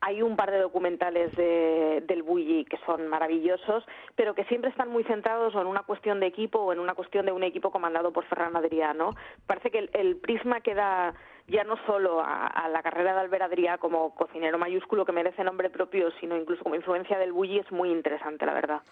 hay 0.00 0.22
un 0.22 0.36
par 0.36 0.50
de 0.50 0.58
documentales 0.58 1.34
de, 1.36 2.02
del 2.06 2.22
Bulli 2.22 2.64
que 2.64 2.78
son 2.86 3.08
maravillosos, 3.08 3.84
pero 4.14 4.34
que 4.34 4.44
siempre 4.44 4.70
están 4.70 4.88
muy 4.88 5.04
centrados 5.04 5.54
en 5.54 5.66
una 5.66 5.82
cuestión 5.82 6.20
de 6.20 6.26
equipo 6.26 6.60
o 6.60 6.72
en 6.72 6.80
una 6.80 6.94
cuestión 6.94 7.26
de 7.26 7.32
un 7.32 7.42
equipo 7.42 7.70
comandado 7.70 8.12
por 8.12 8.24
Ferran 8.26 8.54
Adrià, 8.54 8.94
¿no? 8.94 9.14
Parece 9.46 9.70
que 9.70 9.88
el, 9.92 10.16
prisma 10.16 10.60
que 10.60 10.74
da 10.74 11.14
ya 11.48 11.64
no 11.64 11.76
solo 11.86 12.20
a, 12.20 12.68
la 12.68 12.82
carrera 12.82 13.14
de 13.14 13.20
Albert 13.20 13.44
Adrià 13.44 13.78
como 13.78 14.14
cocinero 14.14 14.58
mayúsculo 14.58 15.04
que 15.04 15.12
merece 15.12 15.44
nombre 15.44 15.70
propio, 15.70 16.10
sino 16.20 16.36
incluso 16.36 16.62
como 16.62 16.74
influencia 16.74 17.18
del 17.18 17.32
Bulli 17.32 17.58
es 17.58 17.70
muy 17.70 17.90
interesante, 17.90 18.44
la 18.46 18.54
verdad. 18.54 18.82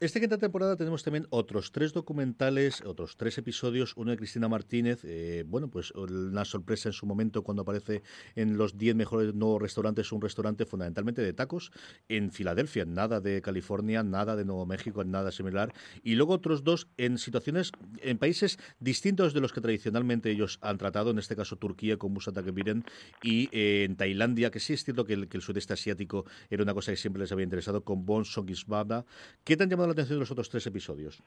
Esta 0.00 0.20
quinta 0.20 0.38
temporada 0.38 0.76
tenemos 0.76 1.02
también 1.02 1.26
otros 1.30 1.72
tres 1.72 1.92
documentales, 1.92 2.82
otros 2.82 3.16
tres 3.16 3.36
episodios, 3.36 3.94
uno 3.96 4.12
de 4.12 4.16
Cristina 4.16 4.48
Martínez, 4.48 5.00
eh, 5.02 5.42
bueno, 5.44 5.66
pues 5.70 5.90
una 5.90 6.44
sorpresa 6.44 6.90
en 6.90 6.92
su 6.92 7.04
momento 7.04 7.42
cuando 7.42 7.62
aparece 7.62 8.02
en 8.36 8.56
los 8.56 8.78
10 8.78 8.94
mejores 8.94 9.34
nuevos 9.34 9.60
restaurantes, 9.60 10.12
un 10.12 10.20
restaurante 10.20 10.66
fundamentalmente 10.66 11.20
de 11.20 11.32
tacos 11.32 11.72
en 12.08 12.30
Filadelfia, 12.30 12.84
nada 12.84 13.20
de 13.20 13.42
California, 13.42 14.04
nada 14.04 14.36
de 14.36 14.44
Nuevo 14.44 14.66
México, 14.66 15.02
nada 15.02 15.32
similar, 15.32 15.74
y 16.04 16.14
luego 16.14 16.34
otros 16.34 16.62
dos 16.62 16.86
en 16.96 17.18
situaciones, 17.18 17.72
en 17.96 18.18
países 18.18 18.60
distintos 18.78 19.34
de 19.34 19.40
los 19.40 19.52
que 19.52 19.60
tradicionalmente 19.60 20.30
ellos 20.30 20.60
han 20.62 20.78
tratado, 20.78 21.10
en 21.10 21.18
este 21.18 21.34
caso 21.34 21.56
Turquía 21.56 21.96
con 21.96 22.12
Musa 22.12 22.30
Takebiren 22.30 22.84
y 23.20 23.48
eh, 23.50 23.82
en 23.82 23.96
Tailandia, 23.96 24.52
que 24.52 24.60
sí 24.60 24.74
es 24.74 24.84
cierto 24.84 25.04
que 25.04 25.14
el, 25.14 25.28
que 25.28 25.40
sudeste 25.40 25.72
asiático 25.72 26.24
era 26.50 26.62
una 26.62 26.72
cosa 26.72 26.92
que 26.92 26.96
siempre 26.96 27.18
les 27.18 27.32
había 27.32 27.42
interesado, 27.42 27.82
con 27.82 28.06
Bon 28.06 28.24
Songisbada. 28.24 29.04
¿Qué 29.42 29.56
te 29.56 29.64
han 29.64 29.70
llamado 29.70 29.87
la 29.88 29.92
atención 29.92 30.18
de 30.18 30.20
los 30.20 30.30
otros 30.30 30.48
tres 30.48 30.66
episodios? 30.66 31.22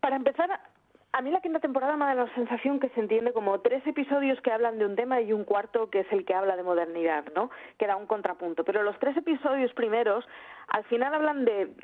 Para 0.00 0.16
empezar, 0.16 0.50
a 1.12 1.22
mí 1.22 1.30
la 1.30 1.40
quinta 1.40 1.60
temporada 1.60 1.96
me 1.96 2.06
da 2.06 2.14
la 2.14 2.34
sensación 2.34 2.80
que 2.80 2.88
se 2.90 3.00
entiende 3.00 3.32
como 3.32 3.60
tres 3.60 3.86
episodios 3.86 4.40
que 4.40 4.50
hablan 4.50 4.78
de 4.78 4.86
un 4.86 4.96
tema 4.96 5.20
y 5.20 5.32
un 5.32 5.44
cuarto 5.44 5.90
que 5.90 6.00
es 6.00 6.06
el 6.10 6.24
que 6.24 6.34
habla 6.34 6.56
de 6.56 6.62
modernidad, 6.62 7.24
¿no? 7.34 7.50
Que 7.78 7.86
da 7.86 7.96
un 7.96 8.06
contrapunto. 8.06 8.64
Pero 8.64 8.82
los 8.82 8.98
tres 8.98 9.16
episodios 9.16 9.72
primeros, 9.74 10.24
al 10.68 10.84
final 10.84 11.14
hablan 11.14 11.44
de 11.44 11.74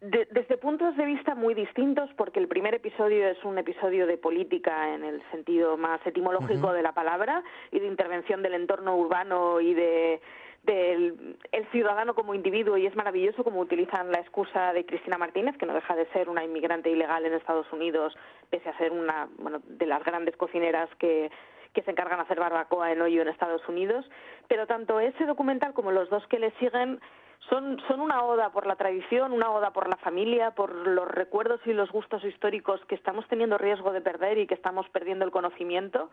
desde 0.00 0.56
puntos 0.56 0.96
de 0.96 1.04
vista 1.04 1.34
muy 1.34 1.52
distintos, 1.52 2.08
porque 2.16 2.40
el 2.40 2.48
primer 2.48 2.74
episodio 2.74 3.28
es 3.28 3.44
un 3.44 3.58
episodio 3.58 4.06
de 4.06 4.16
política 4.16 4.94
en 4.94 5.04
el 5.04 5.22
sentido 5.30 5.76
más 5.76 6.00
etimológico 6.06 6.72
de 6.72 6.82
la 6.82 6.92
palabra 6.92 7.44
y 7.70 7.80
de 7.80 7.86
intervención 7.86 8.42
del 8.42 8.54
entorno 8.54 8.96
urbano 8.96 9.60
y 9.60 9.74
de 9.74 10.22
del 10.62 11.36
el 11.52 11.66
ciudadano 11.70 12.14
como 12.14 12.34
individuo 12.34 12.76
y 12.76 12.86
es 12.86 12.94
maravilloso 12.94 13.44
como 13.44 13.60
utilizan 13.60 14.12
la 14.12 14.20
excusa 14.20 14.72
de 14.72 14.84
Cristina 14.84 15.18
Martínez, 15.18 15.56
que 15.56 15.66
no 15.66 15.74
deja 15.74 15.96
de 15.96 16.06
ser 16.06 16.28
una 16.28 16.44
inmigrante 16.44 16.90
ilegal 16.90 17.24
en 17.24 17.34
Estados 17.34 17.70
Unidos, 17.72 18.16
pese 18.50 18.68
a 18.68 18.78
ser 18.78 18.92
una 18.92 19.28
bueno, 19.38 19.60
de 19.64 19.86
las 19.86 20.04
grandes 20.04 20.36
cocineras 20.36 20.88
que, 20.98 21.30
que 21.72 21.82
se 21.82 21.90
encargan 21.90 22.18
de 22.18 22.24
hacer 22.24 22.40
barbacoa 22.40 22.92
en 22.92 23.00
hoyo 23.00 23.22
en 23.22 23.28
Estados 23.28 23.66
Unidos. 23.68 24.08
Pero 24.48 24.66
tanto 24.66 25.00
ese 25.00 25.24
documental 25.24 25.72
como 25.72 25.92
los 25.92 26.10
dos 26.10 26.26
que 26.26 26.38
le 26.38 26.50
siguen 26.58 27.00
son, 27.48 27.80
son 27.88 28.00
una 28.00 28.22
oda 28.22 28.50
por 28.50 28.66
la 28.66 28.76
tradición, 28.76 29.32
una 29.32 29.50
oda 29.50 29.72
por 29.72 29.88
la 29.88 29.96
familia, 29.96 30.50
por 30.52 30.74
los 30.74 31.08
recuerdos 31.08 31.60
y 31.64 31.72
los 31.72 31.90
gustos 31.90 32.22
históricos 32.24 32.84
que 32.86 32.94
estamos 32.94 33.26
teniendo 33.28 33.56
riesgo 33.56 33.92
de 33.92 34.02
perder 34.02 34.38
y 34.38 34.46
que 34.46 34.54
estamos 34.54 34.88
perdiendo 34.90 35.24
el 35.24 35.30
conocimiento. 35.30 36.10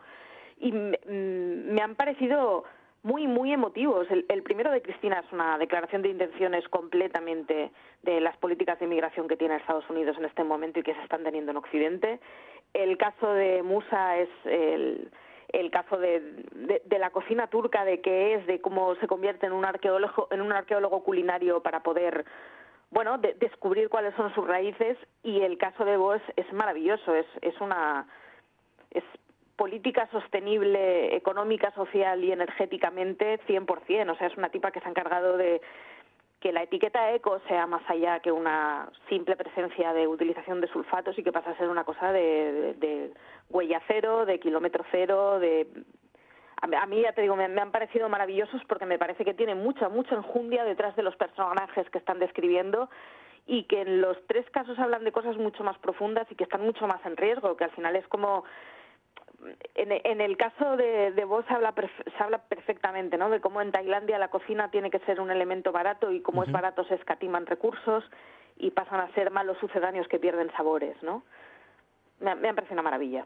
Y 0.56 0.72
me 0.72 1.80
han 1.82 1.94
parecido 1.94 2.64
muy, 3.02 3.26
muy 3.26 3.52
emotivos. 3.52 4.06
El, 4.10 4.42
primero 4.42 4.70
de 4.70 4.82
Cristina 4.82 5.22
es 5.24 5.32
una 5.32 5.56
declaración 5.58 6.02
de 6.02 6.08
intenciones 6.08 6.68
completamente 6.68 7.70
de 8.02 8.20
las 8.20 8.36
políticas 8.36 8.78
de 8.78 8.86
inmigración 8.86 9.28
que 9.28 9.36
tiene 9.36 9.56
Estados 9.56 9.88
Unidos 9.88 10.16
en 10.18 10.24
este 10.24 10.44
momento 10.44 10.80
y 10.80 10.82
que 10.82 10.94
se 10.94 11.02
están 11.02 11.22
teniendo 11.22 11.52
en 11.52 11.58
Occidente. 11.58 12.20
El 12.74 12.98
caso 12.98 13.32
de 13.32 13.62
Musa 13.62 14.18
es 14.18 14.28
el, 14.44 15.10
el 15.48 15.70
caso 15.70 15.96
de, 15.98 16.20
de, 16.84 16.98
la 16.98 17.10
cocina 17.10 17.46
turca, 17.46 17.84
de 17.84 18.00
qué 18.00 18.34
es, 18.34 18.46
de 18.46 18.60
cómo 18.60 18.94
se 18.96 19.06
convierte 19.06 19.46
en 19.46 19.52
un 19.52 19.64
arqueólogo, 19.64 20.28
en 20.30 20.42
un 20.42 20.52
arqueólogo 20.52 21.02
culinario 21.04 21.62
para 21.62 21.82
poder 21.82 22.24
bueno, 22.90 23.18
descubrir 23.18 23.88
cuáles 23.90 24.14
son 24.14 24.34
sus 24.34 24.46
raíces 24.46 24.96
y 25.22 25.40
el 25.42 25.58
caso 25.58 25.84
de 25.84 25.96
Vos 25.96 26.22
es 26.36 26.50
maravilloso, 26.52 27.14
es, 27.14 27.26
es 27.42 27.60
una 27.60 28.06
es 28.90 29.04
política 29.58 30.08
sostenible 30.12 31.16
económica, 31.16 31.72
social 31.72 32.22
y 32.22 32.30
energéticamente 32.30 33.40
100%. 33.48 34.12
O 34.12 34.14
sea, 34.16 34.28
es 34.28 34.36
una 34.36 34.50
tipa 34.50 34.70
que 34.70 34.78
se 34.78 34.86
ha 34.86 34.90
encargado 34.90 35.36
de 35.36 35.60
que 36.40 36.52
la 36.52 36.62
etiqueta 36.62 37.12
eco 37.12 37.40
sea 37.48 37.66
más 37.66 37.82
allá 37.90 38.20
que 38.20 38.30
una 38.30 38.88
simple 39.08 39.34
presencia 39.34 39.92
de 39.92 40.06
utilización 40.06 40.60
de 40.60 40.68
sulfatos 40.68 41.18
y 41.18 41.24
que 41.24 41.32
pasa 41.32 41.50
a 41.50 41.56
ser 41.56 41.68
una 41.68 41.82
cosa 41.82 42.12
de, 42.12 43.12
huella 43.50 43.82
cero, 43.88 44.24
de 44.24 44.38
kilómetro 44.38 44.84
cero, 44.92 45.40
de... 45.40 45.66
A 46.60 46.86
mí, 46.86 47.02
ya 47.02 47.12
te 47.12 47.22
digo, 47.22 47.36
me, 47.36 47.44
han 47.44 47.70
parecido 47.70 48.08
maravillosos 48.08 48.62
porque 48.68 48.86
me 48.86 48.98
parece 48.98 49.24
que 49.24 49.34
tiene 49.34 49.54
mucha, 49.54 49.88
mucha 49.88 50.14
enjundia 50.14 50.64
detrás 50.64 50.94
de 50.96 51.02
los 51.02 51.16
personajes 51.16 51.88
que 51.90 51.98
están 51.98 52.18
describiendo 52.20 52.88
y 53.46 53.64
que 53.64 53.82
en 53.82 54.00
los 54.00 54.16
tres 54.26 54.48
casos 54.50 54.78
hablan 54.78 55.04
de 55.04 55.12
cosas 55.12 55.36
mucho 55.36 55.64
más 55.64 55.78
profundas 55.78 56.26
y 56.30 56.34
que 56.34 56.44
están 56.44 56.62
mucho 56.62 56.86
más 56.86 57.04
en 57.06 57.16
riesgo, 57.16 57.56
que 57.56 57.64
al 57.64 57.70
final 57.70 57.94
es 57.96 58.06
como 58.08 58.44
en, 59.74 60.20
el 60.20 60.36
caso 60.36 60.76
de, 60.76 61.12
de 61.12 61.24
vos 61.24 61.44
se 61.46 61.54
habla, 61.54 61.72
se 61.74 62.22
habla 62.22 62.38
perfectamente, 62.38 63.16
¿no? 63.16 63.30
De 63.30 63.40
cómo 63.40 63.60
en 63.60 63.70
Tailandia 63.70 64.18
la 64.18 64.28
cocina 64.28 64.70
tiene 64.70 64.90
que 64.90 64.98
ser 65.00 65.20
un 65.20 65.30
elemento 65.30 65.70
barato 65.72 66.10
y 66.10 66.20
como 66.20 66.42
es 66.42 66.50
barato 66.50 66.84
se 66.84 66.94
escatiman 66.94 67.46
recursos 67.46 68.04
y 68.56 68.70
pasan 68.70 69.00
a 69.00 69.12
ser 69.14 69.30
malos 69.30 69.56
sucedáneos 69.58 70.08
que 70.08 70.18
pierden 70.18 70.50
sabores, 70.52 71.00
¿no? 71.02 71.22
Me, 72.20 72.34
me 72.34 72.48
ha 72.48 72.54
parecido 72.54 72.74
una 72.74 72.82
maravilla. 72.82 73.24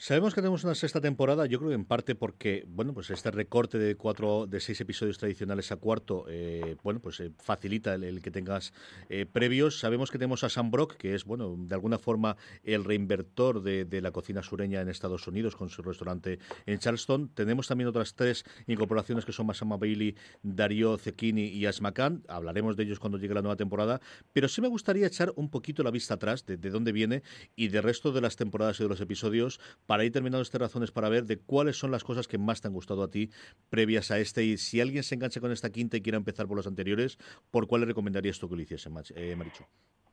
Sabemos 0.00 0.32
que 0.32 0.40
tenemos 0.40 0.62
una 0.62 0.76
sexta 0.76 1.00
temporada, 1.00 1.46
yo 1.46 1.58
creo 1.58 1.70
que 1.70 1.74
en 1.74 1.84
parte 1.84 2.14
porque, 2.14 2.64
bueno, 2.68 2.94
pues 2.94 3.10
este 3.10 3.32
recorte 3.32 3.78
de 3.78 3.96
cuatro, 3.96 4.46
de 4.46 4.60
seis 4.60 4.80
episodios 4.80 5.18
tradicionales 5.18 5.72
a 5.72 5.76
cuarto, 5.76 6.24
eh, 6.28 6.76
bueno, 6.84 7.00
pues 7.00 7.18
eh, 7.18 7.32
facilita 7.36 7.94
el, 7.94 8.22
que 8.22 8.30
tengas 8.30 8.72
eh, 9.08 9.26
previos. 9.26 9.80
Sabemos 9.80 10.12
que 10.12 10.18
tenemos 10.18 10.44
a 10.44 10.50
Sam 10.50 10.70
Brock, 10.70 10.94
que 10.94 11.16
es, 11.16 11.24
bueno, 11.24 11.56
de 11.58 11.74
alguna 11.74 11.98
forma 11.98 12.36
el 12.62 12.84
reinventor 12.84 13.60
de, 13.60 14.00
la 14.00 14.12
cocina 14.12 14.40
sureña 14.40 14.80
en 14.80 14.88
Estados 14.88 15.26
Unidos 15.26 15.56
con 15.56 15.68
su 15.68 15.82
restaurante 15.82 16.38
en 16.66 16.78
Charleston. 16.78 17.30
Tenemos 17.34 17.66
también 17.66 17.88
otras 17.88 18.14
tres 18.14 18.44
incorporaciones 18.68 19.24
que 19.24 19.32
son 19.32 19.46
Masama 19.46 19.78
Bailey, 19.78 20.14
Darío 20.44 20.96
Cecchini 20.96 21.46
y 21.48 21.66
Asmakan. 21.66 22.22
Hablaremos 22.28 22.76
de 22.76 22.84
ellos 22.84 23.00
cuando 23.00 23.18
llegue 23.18 23.34
la 23.34 23.42
nueva 23.42 23.56
temporada, 23.56 24.00
pero 24.32 24.46
sí 24.46 24.60
me 24.60 24.68
gustaría 24.68 25.08
echar 25.08 25.32
un 25.34 25.50
poquito 25.50 25.82
la 25.82 25.90
vista 25.90 26.14
atrás 26.14 26.46
de, 26.46 26.56
de 26.56 26.70
dónde 26.70 26.92
viene 26.92 27.24
y 27.56 27.66
del 27.66 27.82
resto 27.82 28.12
de 28.12 28.20
las 28.20 28.36
temporadas 28.36 28.78
y 28.78 28.84
de 28.84 28.90
los 28.90 29.00
episodios 29.00 29.58
para 29.88 30.04
ir 30.04 30.12
terminando 30.12 30.42
estas 30.42 30.60
razones 30.60 30.92
para 30.92 31.08
ver 31.08 31.24
de 31.24 31.38
cuáles 31.38 31.78
son 31.78 31.90
las 31.90 32.04
cosas 32.04 32.28
que 32.28 32.36
más 32.36 32.60
te 32.60 32.68
han 32.68 32.74
gustado 32.74 33.02
a 33.02 33.08
ti 33.08 33.30
previas 33.70 34.10
a 34.10 34.18
este. 34.18 34.44
Y 34.44 34.58
si 34.58 34.82
alguien 34.82 35.02
se 35.02 35.14
engancha 35.14 35.40
con 35.40 35.50
esta 35.50 35.70
quinta 35.70 35.96
y 35.96 36.02
quiere 36.02 36.18
empezar 36.18 36.46
por 36.46 36.58
los 36.58 36.66
anteriores, 36.66 37.16
¿por 37.50 37.66
cuál 37.66 37.80
le 37.80 37.86
recomendarías 37.86 38.38
tú 38.38 38.50
que 38.50 38.56
lo 38.56 38.60
hiciese, 38.60 38.90
eh, 39.16 39.34
Marichu? 39.34 39.64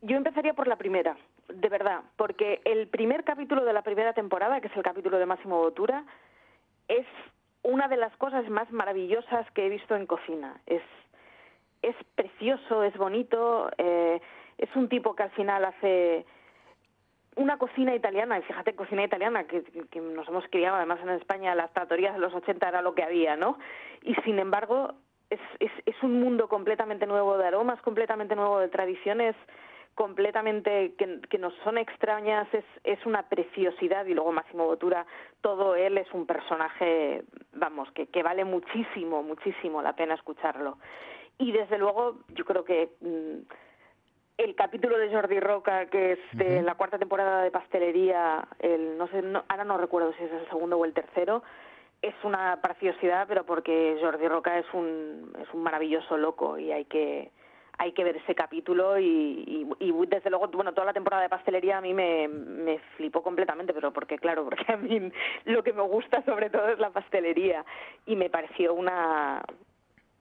Yo 0.01 0.15
empezaría 0.15 0.53
por 0.53 0.67
la 0.67 0.77
primera, 0.77 1.17
de 1.53 1.67
verdad, 1.67 2.03
porque 2.15 2.62
el 2.63 2.88
primer 2.88 3.25
capítulo 3.25 3.65
de 3.65 3.74
la 3.74 3.82
primera 3.82 4.13
temporada, 4.13 4.62
que 4.62 4.67
es 4.67 4.77
el 4.77 4.84
capítulo 4.84 5.20
de 5.20 5.25
Máximo 5.25 5.58
Botura, 5.58 6.05
es 6.88 7.05
una 7.63 7.89
de 7.89 7.98
las 7.98 8.15
cosas 8.15 8.48
más 8.50 8.72
maravillosas 8.72 9.46
que 9.51 9.65
he 9.65 9.70
visto 9.70 9.94
en 9.94 10.05
cocina. 10.05 10.62
Es, 10.67 10.84
es 11.82 11.96
precioso, 12.15 12.84
es 12.84 12.96
bonito, 12.96 13.70
eh, 13.77 14.22
es 14.58 14.74
un 14.77 14.88
tipo 14.88 15.15
que 15.15 15.24
al 15.24 15.32
final 15.32 15.65
hace 15.65 16.25
una 17.35 17.57
cocina 17.57 17.93
italiana, 17.93 18.39
y 18.39 18.43
fíjate, 18.43 18.75
cocina 18.75 19.03
italiana, 19.03 19.45
que, 19.45 19.63
nos 19.99 20.27
hemos 20.27 20.45
criado 20.49 20.77
además 20.77 20.99
en 21.01 21.09
España, 21.09 21.53
las 21.55 21.71
tratorías 21.73 22.13
de 22.13 22.19
los 22.19 22.33
80 22.33 22.67
era 22.67 22.81
lo 22.81 22.95
que 22.95 23.03
había, 23.03 23.35
¿no? 23.35 23.57
Y 24.03 24.15
sin 24.23 24.39
embargo, 24.39 24.93
es, 25.29 25.39
es, 25.59 25.71
es 25.85 25.95
un 26.01 26.19
mundo 26.19 26.47
completamente 26.47 27.05
nuevo 27.05 27.37
de 27.37 27.47
aromas, 27.47 27.81
completamente 27.81 28.35
nuevo 28.35 28.59
de 28.59 28.69
tradiciones, 28.69 29.35
completamente 29.95 30.93
que, 30.97 31.21
que, 31.29 31.37
nos 31.37 31.53
son 31.63 31.77
extrañas, 31.77 32.47
es, 32.53 32.65
es 32.83 33.05
una 33.05 33.23
preciosidad 33.23 34.05
y 34.05 34.13
luego 34.13 34.31
Máximo 34.31 34.65
Botura, 34.65 35.05
todo 35.41 35.75
él 35.75 35.97
es 35.97 36.07
un 36.13 36.25
personaje, 36.25 37.23
vamos, 37.53 37.91
que, 37.91 38.07
que 38.07 38.23
vale 38.23 38.45
muchísimo, 38.45 39.23
muchísimo 39.23 39.81
la 39.81 39.93
pena 39.93 40.15
escucharlo. 40.15 40.77
Y 41.37 41.51
desde 41.51 41.77
luego 41.77 42.19
yo 42.29 42.45
creo 42.45 42.63
que... 42.63 42.91
Mm, 43.01 43.64
el 44.37 44.55
capítulo 44.55 44.97
de 44.97 45.09
Jordi 45.09 45.39
Roca, 45.39 45.85
que 45.87 46.13
es 46.13 46.19
de 46.33 46.61
la 46.61 46.75
cuarta 46.75 46.97
temporada 46.97 47.41
de 47.43 47.51
Pastelería, 47.51 48.47
el, 48.59 48.97
no 48.97 49.07
sé, 49.07 49.23
ahora 49.47 49.63
no 49.63 49.77
recuerdo 49.77 50.13
si 50.13 50.23
es 50.23 50.31
el 50.31 50.47
segundo 50.49 50.77
o 50.77 50.85
el 50.85 50.93
tercero, 50.93 51.43
es 52.01 52.15
una 52.23 52.61
preciosidad, 52.61 53.27
pero 53.27 53.45
porque 53.45 53.97
Jordi 54.01 54.27
Roca 54.27 54.59
es 54.59 54.65
un, 54.73 55.33
es 55.41 55.51
un 55.53 55.63
maravilloso 55.63 56.17
loco 56.17 56.57
y 56.57 56.71
hay 56.71 56.85
que 56.85 57.31
hay 57.77 57.91
que 57.91 58.05
ver 58.05 58.15
ese 58.15 58.35
capítulo 58.35 58.97
y, 58.97 59.67
y, 59.79 59.91
desde 60.07 60.29
luego, 60.29 60.47
bueno, 60.47 60.73
toda 60.73 60.85
la 60.85 60.93
temporada 60.93 61.23
de 61.23 61.27
pastelería 61.27 61.77
a 61.77 61.81
mí 61.81 61.93
me, 61.93 62.25
me 62.29 62.79
flipó 62.95 63.21
completamente, 63.21 63.73
pero 63.73 63.91
porque 63.91 64.17
claro, 64.17 64.45
porque 64.45 64.71
a 64.71 64.77
mí 64.77 65.11
lo 65.43 65.61
que 65.61 65.73
me 65.73 65.81
gusta 65.81 66.23
sobre 66.23 66.49
todo 66.49 66.69
es 66.69 66.79
la 66.79 66.91
pastelería 66.91 67.65
y 68.05 68.15
me 68.15 68.29
pareció 68.29 68.73
una, 68.73 69.43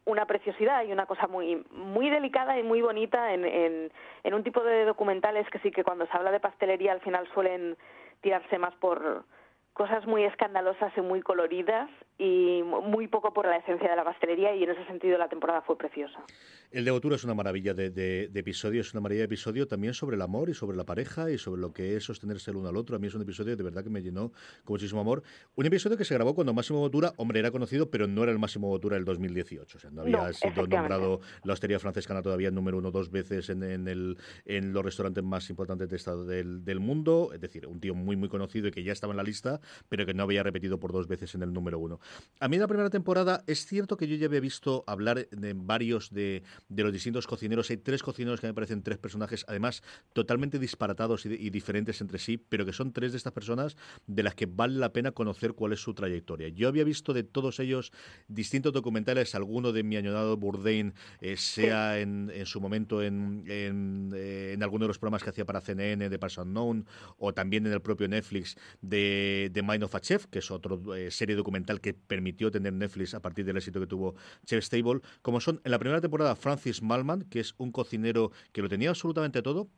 una 0.07 0.27
preciosidad 0.27 0.85
y 0.85 0.93
una 0.93 1.07
cosa 1.07 1.27
muy 1.27 1.65
muy 1.71 2.11
delicada 2.11 2.59
y 2.59 2.63
muy 2.63 2.83
bonita 2.83 3.33
en, 3.33 3.45
en, 3.45 3.93
en 4.23 4.35
un 4.35 4.43
tipo 4.43 4.63
de 4.63 4.85
documentales 4.85 5.49
que 5.51 5.59
sí 5.61 5.71
que 5.71 5.85
cuando 5.85 6.07
se 6.07 6.17
habla 6.17 6.31
de 6.31 6.41
pastelería 6.41 6.93
al 6.93 7.01
final 7.01 7.27
suelen 7.33 7.77
tirarse 8.21 8.59
más 8.59 8.75
por 8.77 9.25
cosas 9.75 10.07
muy 10.07 10.25
escandalosas 10.25 10.93
y 10.97 11.00
muy 11.00 11.21
coloridas 11.21 11.90
y 12.16 12.62
muy 12.62 13.09
poco 13.09 13.33
por 13.33 13.45
la 13.45 13.57
esencia 13.57 13.90
de 13.90 13.97
la 13.97 14.04
pastelería 14.04 14.54
y 14.54 14.62
en 14.62 14.71
ese 14.71 14.85
sentido 14.87 15.19
la 15.19 15.28
temporada 15.28 15.62
fue 15.62 15.76
preciosa. 15.76 16.25
El 16.71 16.85
de 16.85 16.93
Botura 16.93 17.16
es 17.16 17.25
una 17.25 17.35
maravilla 17.35 17.75
de, 17.75 17.90
de, 17.90 18.31
episodio, 18.35 18.81
es 18.81 18.93
una 18.95 19.00
maravilla 19.00 19.23
de 19.23 19.26
episodio 19.26 19.66
también 19.66 19.95
sobre 19.95 20.14
el 20.14 20.23
amor 20.23 20.49
y 20.49 20.54
sobre 20.54 20.76
la 20.76 20.85
pareja 20.85 21.31
y 21.31 21.38
sobre 21.38 21.61
lo 21.61 21.73
que 21.73 21.97
es 21.97 22.04
sostenerse 22.04 22.52
el 22.52 22.57
uno 22.57 22.69
al 22.69 22.76
otro. 22.76 22.95
A 22.95 22.99
mí 23.00 23.09
es 23.09 23.14
un 23.14 23.23
episodio 23.23 23.57
de 23.57 23.62
verdad 23.64 23.83
que 23.83 23.90
me 23.90 24.00
llenó 24.00 24.31
con 24.64 24.75
muchísimo 24.75 25.00
amor. 25.00 25.25
Un 25.57 25.66
episodio 25.66 25.97
que 25.97 26.04
se 26.04 26.14
grabó 26.14 26.35
cuando 26.35 26.52
Máximo 26.52 26.78
Botura, 26.78 27.12
hombre, 27.16 27.40
era 27.40 27.50
conocido, 27.50 27.90
pero 27.90 28.07
no 28.07 28.23
era 28.23 28.31
el 28.31 28.38
Máximo 28.38 28.69
Botura 28.69 28.95
del 28.95 29.04
2018. 29.04 29.76
O 29.76 29.81
sea, 29.81 29.90
no 29.90 30.02
había 30.02 30.33
sido 30.33 30.66
nombrado 30.69 31.21
la 31.43 31.52
hostería 31.52 31.81
francescana 31.81 32.23
todavía 32.23 32.52
número 32.52 32.78
uno 32.78 32.93
dos 32.93 33.11
veces 33.11 33.50
en, 33.50 33.64
en, 33.64 33.88
el, 33.88 34.19
en 34.45 34.73
los 34.73 34.85
restaurantes 34.85 35.25
más 35.25 35.50
importantes 35.50 35.88
de 35.88 35.97
estado 35.97 36.25
del, 36.25 36.64
del 36.64 36.78
mundo. 36.78 37.31
Es 37.35 37.40
decir, 37.40 37.66
un 37.66 37.81
tío 37.81 37.95
muy, 37.95 38.14
muy 38.14 38.28
conocido 38.28 38.69
y 38.69 38.71
que 38.71 38.85
ya 38.85 38.93
estaba 38.93 39.12
en 39.12 39.16
la 39.16 39.25
lista, 39.25 39.61
pero 39.88 40.06
que 40.06 40.14
no 40.14 40.23
había 40.23 40.42
repetido 40.42 40.78
por 40.78 40.92
dos 40.92 41.06
veces 41.06 41.35
en 41.35 41.42
el 41.42 41.52
número 41.52 41.78
uno. 41.78 42.00
A 42.40 42.49
mí 42.49 42.56
en 42.56 42.62
la 42.62 42.68
primera 42.68 42.90
temporada 42.90 43.42
es 43.47 43.66
cierto 43.66 43.97
que 43.97 44.06
yo 44.06 44.16
ya 44.16 44.26
había 44.26 44.40
visto 44.40 44.85
hablar 44.87 45.28
de 45.28 45.54
varios 45.54 46.11
de, 46.11 46.42
los 46.68 46.92
distintos 46.92 47.26
cocineros. 47.26 47.71
Hay 47.71 47.76
tres 47.78 48.02
cocineros 48.02 48.40
que 48.40 48.47
me 48.47 48.54
parecen 48.54 48.83
tres 48.83 48.99
personajes, 48.99 49.44
además 49.49 49.83
totalmente 50.12 50.59
disparatados 50.59 51.26
y, 51.26 51.50
diferentes 51.50 52.00
entre 52.00 52.18
sí, 52.18 52.37
pero 52.37 52.66
que 52.66 52.73
son 52.73 52.92
tres 52.92 53.12
de 53.12 53.18
estas 53.18 53.33
personas 53.33 53.76
de 54.06 54.23
las 54.23 54.35
que 54.35 54.47
vale 54.47 54.78
la 54.78 54.92
pena 54.92 55.12
conocer 55.12 55.54
cuál 55.54 55.73
es 55.73 55.80
su 55.80 55.94
trayectoria. 55.94 56.49
Yo 56.49 56.68
había 56.68 56.85
visto 56.85 57.12
de 57.12 57.23
todos 57.23 57.61
ellos 57.61 57.92
distintos 58.28 58.73
documentales, 58.73 59.35
alguno 59.35 59.73
de 59.73 59.83
mi 59.83 59.97
añonado 59.97 60.37
Bourdain, 60.37 60.94
eh, 61.21 61.37
sea 61.37 61.99
en, 61.99 62.30
su 62.44 62.61
momento 62.61 63.02
en, 63.02 63.44
en, 63.47 64.12
eh, 64.14 64.52
en, 64.54 64.62
alguno 64.62 64.85
de 64.85 64.88
los 64.88 64.99
programas 64.99 65.23
que 65.23 65.30
hacía 65.30 65.44
para 65.44 65.61
CNN 65.61 66.09
de 66.09 66.18
Pass 66.18 66.38
Unknown, 66.38 66.87
o 67.18 67.33
también 67.33 67.66
en 67.66 67.73
el 67.73 67.80
propio 67.80 68.09
Netflix 68.09 68.56
de, 68.80 69.50
The 69.55 69.63
Mind 69.63 69.85
of 69.85 69.95
a 69.95 70.01
Chef, 70.01 70.27
que 70.27 70.41
es 70.41 70.51
otra 70.51 70.77
serie 71.11 71.37
documental 71.37 71.81
que 71.81 71.95
permitió 71.95 72.51
tener 72.51 72.73
Netflix 72.73 73.15
a 73.15 73.21
partir 73.21 73.47
del 73.47 73.57
éxito 73.57 73.81
que 73.81 73.87
tuvo 73.87 74.15
Chef 74.45 74.63
Stable, 74.63 75.01
como 75.23 75.41
son 75.41 75.61
en 75.65 75.71
la 75.71 75.79
primera 75.79 76.01
temporada 76.01 76.37
Francis 76.37 76.83
Malman, 76.83 77.23
que 77.23 77.41
es 77.41 77.55
un 77.57 77.73
cocinero 77.73 78.33
que 78.53 78.61
lo 78.61 78.69
tenía 78.69 78.91
absolutamente 78.91 79.41
todo, 79.41 79.69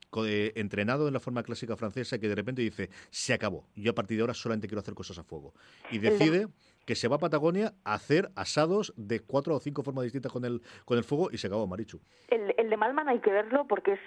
entrenado 0.54 1.06
en 1.06 1.14
la 1.14 1.20
forma 1.20 1.42
clásica 1.42 1.76
francesa, 1.76 2.18
que 2.18 2.28
de 2.28 2.34
repente 2.34 2.62
dice, 2.62 2.90
se 3.10 3.34
acabó, 3.34 3.68
yo 3.76 3.92
a 3.92 3.94
partir 3.94 4.16
de 4.16 4.22
ahora 4.22 4.34
solamente 4.34 4.66
quiero 4.66 4.80
hacer 4.80 4.94
cosas 4.94 5.18
a 5.18 5.22
fuego. 5.22 5.54
Y 5.90 5.98
decide 5.98 6.48
que 6.86 6.94
se 6.94 7.08
va 7.08 7.16
a 7.16 7.18
Patagonia 7.18 7.74
a 7.84 7.94
hacer 7.94 8.30
asados 8.34 8.94
de 8.96 9.20
cuatro 9.20 9.54
o 9.54 9.60
cinco 9.60 9.82
formas 9.82 10.04
distintas 10.04 10.32
con 10.32 10.44
el, 10.44 10.62
con 10.84 10.96
el 10.96 11.04
fuego 11.04 11.28
y 11.32 11.38
se 11.38 11.48
acabó 11.48 11.66
Marichu. 11.66 12.00
El, 12.28 12.54
el 12.56 12.70
de 12.70 12.76
Malman 12.76 13.08
hay 13.08 13.20
que 13.20 13.30
verlo 13.30 13.66
porque 13.68 13.94
es 13.94 14.00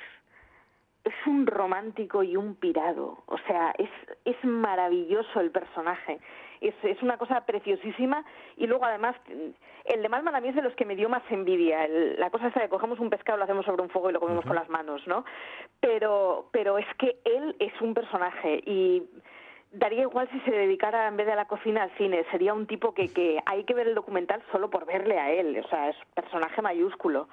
es 1.03 1.13
un 1.27 1.48
romántico 1.48 2.24
y 2.24 2.36
un 2.36 2.56
pirado. 2.56 3.24
O 3.27 3.38
sea, 3.48 3.74
es, 3.77 3.89
es 4.25 4.36
maravilloso 4.44 5.39
el 5.39 5.51
personaje. 5.51 6.20
Es, 6.62 6.75
es 6.84 7.01
una 7.01 7.18
cosa 7.18 7.46
preciosísima 7.46 8.25
y 8.58 8.68
luego 8.68 8.86
además 8.86 9.15
el 9.86 10.01
de 10.01 10.10
Malman 10.10 10.36
a 10.36 10.41
mí 10.41 10.50
es 10.50 10.56
de 10.56 10.62
los 10.62 10.75
que 10.75 10.86
me 10.86 10.96
dio 10.96 11.08
más 11.08 11.24
envidia. 11.29 11.88
la 11.88 12.29
cosa 12.29 12.48
es 12.48 12.53
que 12.53 12.70
cogemos 12.70 13.00
un 13.00 13.10
pescado, 13.10 13.38
lo 13.38 13.46
hacemos 13.46 13.65
sobre 13.65 13.82
un 13.82 13.89
fuego 13.89 14.10
y 14.10 14.13
lo 14.13 14.20
comemos 14.20 14.46
con 14.46 14.56
las 14.56 14.70
manos, 14.70 15.01
¿no? 15.08 15.24
Pero, 15.79 16.50
pero 16.51 16.77
es 16.77 16.88
que 16.98 17.18
él 17.24 17.56
es 17.60 17.74
un 17.82 17.94
personaje 17.94 18.62
y 18.65 19.03
daría 19.72 20.01
igual 20.01 20.27
si 20.32 20.39
se 20.41 20.51
dedicara 20.51 21.08
en 21.08 21.15
vez 21.15 21.27
de 21.27 21.34
a 21.34 21.38
la 21.38 21.46
cocina 21.46 21.84
al 21.84 21.91
cine. 21.98 22.25
Sería 22.29 22.53
un 22.53 22.68
tipo 22.68 22.94
que, 22.94 23.13
que 23.13 23.39
hay 23.46 23.63
que 23.63 23.74
ver 23.74 23.88
el 23.88 23.96
documental 23.96 24.44
solo 24.51 24.70
por 24.70 24.86
verle 24.86 25.18
a 25.18 25.32
él. 25.32 25.62
O 25.63 25.68
sea, 25.70 25.89
es 25.89 25.96
personaje 26.13 26.62
mayúsculo 26.62 27.29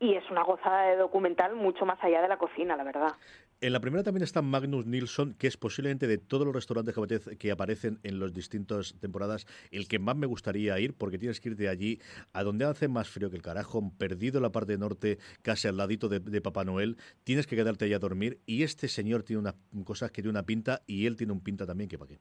y 0.00 0.14
es 0.14 0.30
una 0.30 0.44
gozada 0.44 0.90
de 0.90 0.96
documental 0.96 1.56
mucho 1.56 1.84
más 1.84 1.98
allá 2.02 2.22
de 2.22 2.28
la 2.28 2.36
cocina, 2.36 2.76
la 2.76 2.84
verdad. 2.84 3.12
En 3.60 3.72
la 3.72 3.80
primera 3.80 4.04
también 4.04 4.22
está 4.22 4.40
Magnus 4.40 4.86
Nilsson, 4.86 5.34
que 5.34 5.48
es 5.48 5.56
posiblemente 5.56 6.06
de 6.06 6.18
todos 6.18 6.46
los 6.46 6.54
restaurantes 6.54 6.94
que 7.38 7.50
aparecen 7.50 7.98
en 8.04 8.20
las 8.20 8.32
distintas 8.32 8.94
temporadas 9.00 9.46
el 9.72 9.88
que 9.88 9.98
más 9.98 10.16
me 10.16 10.28
gustaría 10.28 10.78
ir, 10.78 10.94
porque 10.94 11.18
tienes 11.18 11.40
que 11.40 11.48
ir 11.48 11.56
de 11.56 11.68
allí 11.68 12.00
a 12.32 12.44
donde 12.44 12.64
hace 12.64 12.86
más 12.86 13.08
frío 13.08 13.30
que 13.30 13.36
el 13.36 13.42
carajo, 13.42 13.82
perdido 13.98 14.40
la 14.40 14.52
parte 14.52 14.78
norte, 14.78 15.18
casi 15.42 15.66
al 15.66 15.76
ladito 15.76 16.08
de, 16.08 16.40
Papá 16.40 16.64
Noel, 16.64 16.98
tienes 17.24 17.48
que 17.48 17.56
quedarte 17.56 17.86
allá 17.86 17.96
a 17.96 18.00
dormir 18.00 18.38
y 18.46 18.62
este 18.62 18.86
señor 18.86 19.24
tiene 19.24 19.40
una 19.40 19.56
cosa 19.84 20.08
que 20.08 20.22
tiene 20.22 20.30
una 20.30 20.44
pinta 20.44 20.82
y 20.86 21.06
él 21.06 21.16
tiene 21.16 21.32
un 21.32 21.40
pinta 21.40 21.66
también 21.66 21.88
que 21.88 21.98
para 21.98 22.10
qué. 22.10 22.20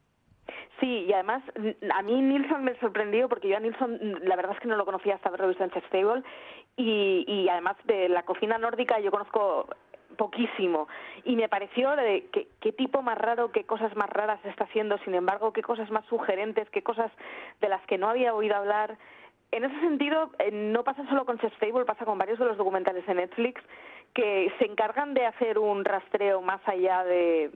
Sí, 0.79 1.05
y 1.07 1.13
además 1.13 1.41
a 1.91 2.01
mí 2.03 2.22
Nilsson 2.22 2.63
me 2.63 2.79
sorprendió 2.79 3.27
porque 3.27 3.48
yo 3.48 3.57
a 3.57 3.60
Nilsson 3.60 4.19
la 4.24 4.36
verdad 4.36 4.53
es 4.53 4.60
que 4.60 4.67
no 4.67 4.75
lo 4.75 4.86
conocía 4.86 5.15
hasta 5.15 5.29
visto 5.48 5.63
en 5.63 5.72
Chef 5.72 5.89
Table 5.89 6.22
y, 6.75 7.25
y 7.27 7.50
además 7.50 7.77
de 7.86 8.10
la 8.10 8.24
cocina 8.24 8.60
nórdica 8.60 9.00
yo 9.00 9.10
conozco 9.10 9.67
poquísimo 10.17 10.88
y 11.24 11.36
me 11.36 11.50
pareció 11.50 11.96
de 11.96 12.29
qué 12.31 12.72
tipo 12.74 13.01
más 13.01 13.17
raro, 13.17 13.51
qué 13.51 13.65
cosas 13.65 13.96
más 13.96 14.10
raras 14.10 14.39
está 14.46 14.65
haciendo, 14.65 14.98
sin 15.00 15.15
embargo, 15.15 15.53
qué 15.53 15.62
cosas 15.62 15.89
más 15.89 16.05
sugerentes, 16.05 16.69
qué 16.69 16.84
cosas 16.84 17.12
de 17.62 17.69
las 17.69 17.81
que 17.88 17.98
no 17.98 18.10
había 18.10 18.34
oído 18.34 18.55
hablar. 18.55 18.98
En 19.51 19.63
ese 19.63 19.79
sentido, 19.79 20.31
eh, 20.39 20.51
no 20.51 20.84
pasa 20.84 21.07
solo 21.07 21.25
con 21.25 21.39
Chef 21.39 21.57
Table, 21.60 21.86
pasa 21.86 22.05
con 22.05 22.17
varios 22.17 22.38
de 22.38 22.46
los 22.46 22.57
documentales 22.57 23.05
de 23.05 23.13
Netflix 23.13 23.62
que 24.13 24.51
se 24.60 24.65
encargan 24.65 25.13
de 25.13 25.25
hacer 25.25 25.57
un 25.57 25.86
rastreo 25.86 26.41
más 26.41 26.62
allá 26.67 27.03
de, 27.03 27.51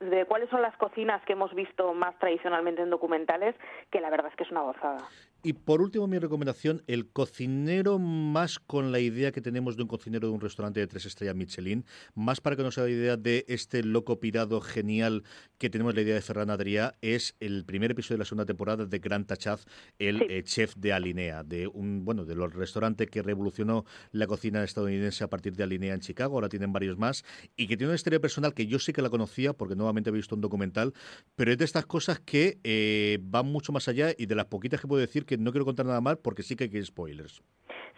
de 0.00 0.24
cuáles 0.26 0.48
son 0.50 0.62
las 0.62 0.76
cocinas 0.76 1.22
que 1.24 1.32
hemos 1.32 1.54
visto 1.54 1.92
más 1.94 2.18
tradicionalmente 2.18 2.82
en 2.82 2.90
documentales, 2.90 3.54
que 3.90 4.00
la 4.00 4.10
verdad 4.10 4.30
es 4.30 4.36
que 4.36 4.44
es 4.44 4.50
una 4.50 4.62
gozada. 4.62 5.02
Y 5.40 5.52
por 5.52 5.82
último, 5.82 6.08
mi 6.08 6.18
recomendación, 6.18 6.82
el 6.88 7.06
cocinero 7.06 8.00
más 8.00 8.58
con 8.58 8.90
la 8.90 8.98
idea 8.98 9.30
que 9.30 9.40
tenemos 9.40 9.76
de 9.76 9.84
un 9.84 9.88
cocinero 9.88 10.26
de 10.26 10.34
un 10.34 10.40
restaurante 10.40 10.80
de 10.80 10.88
tres 10.88 11.06
estrellas 11.06 11.36
Michelin, 11.36 11.84
más 12.16 12.40
para 12.40 12.56
que 12.56 12.64
nos 12.64 12.76
haga 12.76 12.90
idea 12.90 13.16
de 13.16 13.44
este 13.46 13.84
loco 13.84 14.18
pirado 14.18 14.60
genial 14.60 15.22
que 15.56 15.70
tenemos 15.70 15.94
la 15.94 16.00
idea 16.00 16.16
de 16.16 16.22
Ferran 16.22 16.50
Adrià, 16.50 16.96
es 17.02 17.36
el 17.38 17.64
primer 17.64 17.92
episodio 17.92 18.16
de 18.16 18.18
la 18.18 18.24
segunda 18.24 18.46
temporada 18.46 18.84
de 18.84 18.98
Gran 18.98 19.26
Tachaz, 19.26 19.64
el 20.00 20.22
eh, 20.22 20.42
chef 20.42 20.74
de 20.74 20.92
Alinea, 20.92 21.44
de 21.44 21.68
un 21.68 22.04
bueno 22.04 22.24
de 22.24 22.34
los 22.34 22.52
restaurantes 22.52 23.08
que 23.08 23.22
revolucionó 23.22 23.84
la 24.10 24.26
cocina 24.26 24.64
estadounidense 24.64 25.22
a 25.22 25.28
partir 25.28 25.54
de 25.54 25.62
Alinea 25.62 25.94
en 25.94 26.00
Chicago, 26.00 26.34
ahora 26.34 26.48
tienen 26.48 26.72
varios 26.72 26.98
más, 26.98 27.24
y 27.56 27.68
que 27.68 27.76
tiene 27.76 27.90
una 27.90 27.96
historia 27.96 28.18
personal 28.18 28.54
que 28.54 28.66
yo 28.66 28.80
sí 28.80 28.92
que 28.92 29.02
la 29.02 29.10
conocía, 29.10 29.52
porque 29.52 29.76
nuevamente 29.76 30.10
he 30.10 30.12
visto 30.12 30.34
un 30.34 30.40
documental, 30.40 30.94
pero 31.36 31.52
es 31.52 31.58
de 31.58 31.64
estas 31.64 31.86
cosas 31.86 32.18
que 32.18 32.58
eh, 32.64 33.18
van 33.22 33.46
mucho 33.46 33.72
más 33.72 33.86
allá 33.86 34.12
y 34.18 34.26
de 34.26 34.34
las 34.34 34.46
poquitas 34.46 34.80
que 34.80 34.88
puedo 34.88 35.00
decir 35.00 35.27
que 35.28 35.36
no 35.36 35.52
quiero 35.52 35.64
contar 35.64 35.86
nada 35.86 36.00
más 36.00 36.16
porque 36.16 36.42
sí 36.42 36.56
que 36.56 36.64
hay 36.64 36.84
spoilers. 36.84 37.42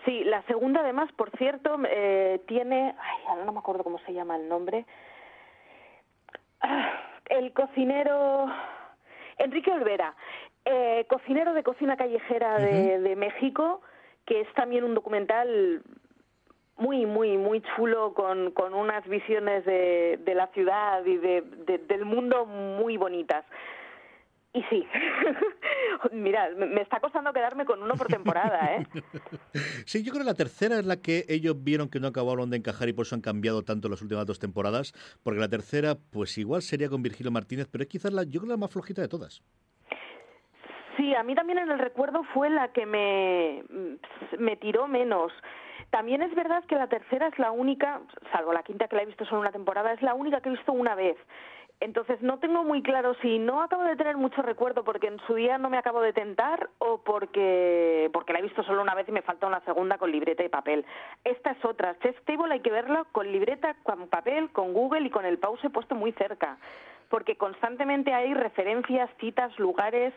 Sí, 0.05 0.25
la 0.25 0.43
segunda 0.43 0.81
además, 0.81 1.11
por 1.13 1.31
cierto, 1.39 1.79
eh, 1.89 2.41
tiene, 2.47 2.95
ay, 2.99 3.19
ahora 3.29 3.45
no 3.45 3.53
me 3.53 3.59
acuerdo 3.61 3.85
cómo 3.85 3.99
se 4.01 4.13
llama 4.13 4.37
el 4.37 4.49
nombre, 4.49 4.85
ah, 6.61 6.93
el 7.29 7.53
cocinero 7.53 8.47
Enrique 9.39 9.71
Olvera, 9.71 10.15
eh, 10.65 11.07
cocinero 11.09 11.55
de 11.55 11.63
cocina 11.63 11.97
callejera 11.97 12.59
de, 12.59 13.17
México, 13.17 13.83
que 14.27 14.41
es 14.41 14.53
también 14.55 14.85
un 14.85 14.95
documental 14.95 15.83
muy, 16.77 17.07
muy, 17.07 17.37
muy 17.37 17.63
chulo 17.77 18.15
con, 18.15 18.51
con 18.53 18.75
unas 18.75 19.07
visiones 19.07 19.65
de, 19.65 20.19
de 20.25 20.35
la 20.35 20.47
ciudad 20.49 21.05
y 21.05 21.17
de, 21.19 21.43
del 21.87 22.05
mundo 22.05 22.47
muy 22.47 22.97
bonitas. 22.97 23.45
Y 24.53 24.63
sí, 24.65 24.85
mira, 26.13 26.51
me 26.57 26.81
está 26.81 26.99
costando 26.99 27.33
quedarme 27.33 27.65
con 27.65 27.83
uno 27.83 27.95
por 27.95 28.09
temporada, 28.09 28.77
¿eh? 28.77 28.87
Sí, 29.87 30.03
yo 30.03 30.11
creo 30.13 30.25
que 30.25 30.31
la 30.31 30.35
tercera 30.35 30.79
es 30.79 30.87
la 30.87 30.97
que 30.97 31.25
ellos 31.29 31.63
vieron 31.63 31.89
que 31.89 32.01
no 32.01 32.09
acabaron 32.09 32.51
de 32.51 32.57
encajar 32.57 32.89
y 32.89 32.93
por 32.93 33.07
eso 33.07 33.15
han 33.15 33.21
cambiado 33.21 33.63
tanto 33.63 33.89
las 33.89 34.03
últimas 34.03 34.27
dos 34.27 34.41
temporadas, 34.41 34.93
porque 35.23 35.39
la 35.39 35.49
tercera, 35.49 35.97
pues 36.13 36.37
igual 36.39 36.63
sería 36.63 36.89
con 36.89 37.03
Virgilio 37.03 37.31
Martínez, 37.31 37.69
pero 37.71 37.83
es 37.83 37.89
quizás 37.89 38.13
la, 38.13 38.25
yo 38.25 38.41
creo 38.41 38.51
la 38.51 38.57
más 38.57 38.73
flojita 38.73 39.03
de 39.03 39.09
todas. 39.09 39.43
Sí, 40.97 41.15
a 41.15 41.23
mí 41.23 41.35
también 41.35 41.59
en 41.59 41.71
el 41.71 41.79
recuerdo 41.79 42.23
fue 42.35 42.51
la 42.51 42.73
que 42.73 42.87
me, 42.87 43.63
me 44.39 44.57
tiró 44.57 44.89
menos. 44.89 45.33
También 45.91 46.23
es 46.23 46.35
verdad 46.35 46.65
que 46.65 46.77
la 46.77 46.89
tercera 46.89 47.29
es 47.29 47.39
la 47.39 47.51
única, 47.53 48.01
salvo 48.33 48.53
la 48.53 48.63
quinta 48.63 48.87
que 48.87 48.97
la 48.97 49.03
he 49.03 49.07
visto 49.07 49.25
solo 49.25 49.41
una 49.41 49.53
temporada, 49.53 49.93
es 49.93 50.03
la 50.03 50.15
única 50.15 50.41
que 50.41 50.49
he 50.49 50.53
visto 50.53 50.73
una 50.73 50.95
vez. 50.95 51.17
Entonces 51.81 52.21
no 52.21 52.39
tengo 52.39 52.63
muy 52.63 52.83
claro 52.83 53.15
si 53.23 53.39
no 53.39 53.63
acabo 53.63 53.85
de 53.85 53.97
tener 53.97 54.19
mucho 54.19 54.43
recuerdo 54.43 54.85
porque 54.85 55.07
en 55.07 55.19
su 55.27 55.35
día 55.35 55.57
no 55.57 55.71
me 55.71 55.79
acabo 55.79 56.03
de 56.03 56.13
tentar 56.13 56.69
o 56.79 56.99
porque, 56.99 58.11
porque 58.13 58.35
la 58.35 58.41
he 58.41 58.43
visto 58.43 58.63
solo 58.65 58.83
una 58.83 58.95
vez 58.95 59.09
y 59.09 59.13
me 59.13 59.23
falta 59.23 59.47
una 59.47 59.61
segunda 59.61 59.97
con 59.97 60.13
libreta 60.13 60.45
y 60.45 60.51
papel. 60.51 60.85
Esta 61.25 61.53
es 61.53 61.65
otra. 61.65 61.99
Chess 62.01 62.17
Table 62.27 62.53
hay 62.53 62.61
que 62.61 62.71
verla 62.71 63.07
con 63.13 63.33
libreta, 63.33 63.75
con 63.83 64.09
papel, 64.09 64.51
con 64.51 64.75
Google 64.75 65.07
y 65.07 65.11
con 65.11 65.25
el 65.25 65.39
pause 65.39 65.71
puesto 65.71 65.95
muy 65.95 66.13
cerca. 66.13 66.59
Porque 67.09 67.37
constantemente 67.37 68.13
hay 68.13 68.35
referencias, 68.35 69.09
citas, 69.19 69.59
lugares 69.59 70.13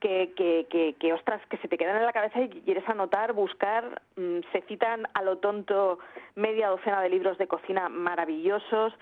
que, 0.00 0.34
que, 0.36 0.66
que, 0.68 0.96
que, 1.00 1.12
ostras, 1.14 1.40
que 1.48 1.56
se 1.58 1.68
te 1.68 1.78
quedan 1.78 1.96
en 1.96 2.06
la 2.06 2.12
cabeza 2.12 2.42
y 2.42 2.48
quieres 2.48 2.86
anotar, 2.86 3.32
buscar. 3.32 4.02
Mm, 4.16 4.40
se 4.52 4.60
citan 4.68 5.08
a 5.14 5.22
lo 5.22 5.38
tonto 5.38 5.98
media 6.34 6.68
docena 6.68 7.00
de 7.00 7.08
libros 7.08 7.38
de 7.38 7.48
cocina 7.48 7.88
maravillosos 7.88 8.92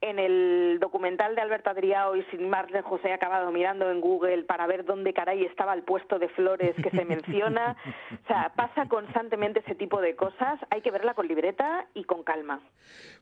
en 0.00 0.18
el 0.18 0.78
documental 0.80 1.34
de 1.34 1.42
Alberto 1.42 1.70
Adriao 1.70 2.16
y 2.16 2.22
sin 2.30 2.48
más 2.48 2.70
lejos 2.70 3.00
he 3.04 3.12
acabado 3.12 3.50
mirando 3.50 3.90
en 3.90 4.00
Google 4.00 4.44
para 4.44 4.66
ver 4.66 4.84
dónde 4.84 5.12
caray 5.12 5.44
estaba 5.44 5.74
el 5.74 5.82
puesto 5.82 6.18
de 6.18 6.28
flores 6.30 6.74
que 6.82 6.90
se 6.90 7.04
menciona. 7.04 7.76
O 8.24 8.26
sea, 8.26 8.52
pasa 8.56 8.88
constantemente 8.88 9.60
ese 9.60 9.74
tipo 9.74 10.00
de 10.00 10.16
cosas. 10.16 10.58
Hay 10.70 10.80
que 10.80 10.90
verla 10.90 11.14
con 11.14 11.28
libreta 11.28 11.86
y 11.94 12.04
con 12.04 12.22
calma. 12.22 12.60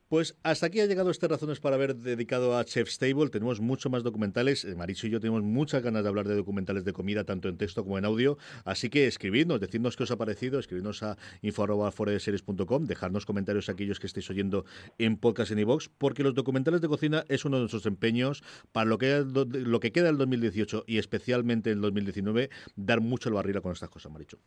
Pues 0.09 0.38
hasta 0.43 0.67
aquí 0.67 0.81
ha 0.81 0.87
llegado 0.87 1.11
este 1.11 1.29
Razones 1.29 1.61
para 1.61 1.77
haber 1.77 1.95
dedicado 1.97 2.57
a 2.57 2.64
Chef 2.64 2.88
Stable. 2.88 3.29
Tenemos 3.29 3.61
mucho 3.61 3.91
más 3.91 4.03
documentales. 4.03 4.64
Eh, 4.64 4.75
Maricho 4.75 5.07
y 5.07 5.11
yo 5.11 5.21
tenemos 5.21 5.43
muchas 5.43 5.83
ganas 5.83 6.03
de 6.03 6.09
hablar 6.09 6.27
de 6.27 6.35
documentales 6.35 6.85
de 6.85 6.93
comida, 6.95 7.25
tanto 7.25 7.49
en 7.49 7.59
texto 7.59 7.85
como 7.85 7.99
en 7.99 8.05
audio. 8.05 8.38
Así 8.64 8.88
que 8.88 9.07
escribidnos, 9.07 9.61
decidnos 9.61 9.97
qué 9.97 10.05
os 10.05 10.11
ha 10.11 10.17
parecido, 10.17 10.59
escribidnos 10.59 11.03
a 11.03 11.17
info.foreseries.com, 11.43 12.87
dejarnos 12.87 13.27
comentarios 13.27 13.69
aquellos 13.69 14.01
que 14.01 14.07
estéis 14.07 14.31
oyendo 14.31 14.64
en 14.97 15.19
podcast 15.19 15.51
en 15.51 15.59
iVox, 15.59 15.91
porque 15.91 16.23
los 16.23 16.35
documentales 16.35 16.67
de 16.76 16.88
cocina 16.88 17.24
es 17.28 17.44
uno 17.44 17.57
de 17.57 17.62
nuestros 17.62 17.87
empeños 17.87 18.42
para 18.72 18.87
lo 18.87 18.98
que, 18.98 19.24
lo 19.24 19.81
que 19.81 19.92
queda 19.92 20.07
del 20.07 20.18
2018 20.18 20.85
y 20.87 20.98
especialmente 20.98 21.70
en 21.70 21.76
el 21.76 21.83
2019, 21.83 22.50
dar 22.76 23.00
mucho 23.00 23.28
el 23.28 23.35
barril 23.35 23.61
con 23.62 23.72
estas 23.72 23.88
cosas, 23.88 24.12
Maricho. 24.12 24.38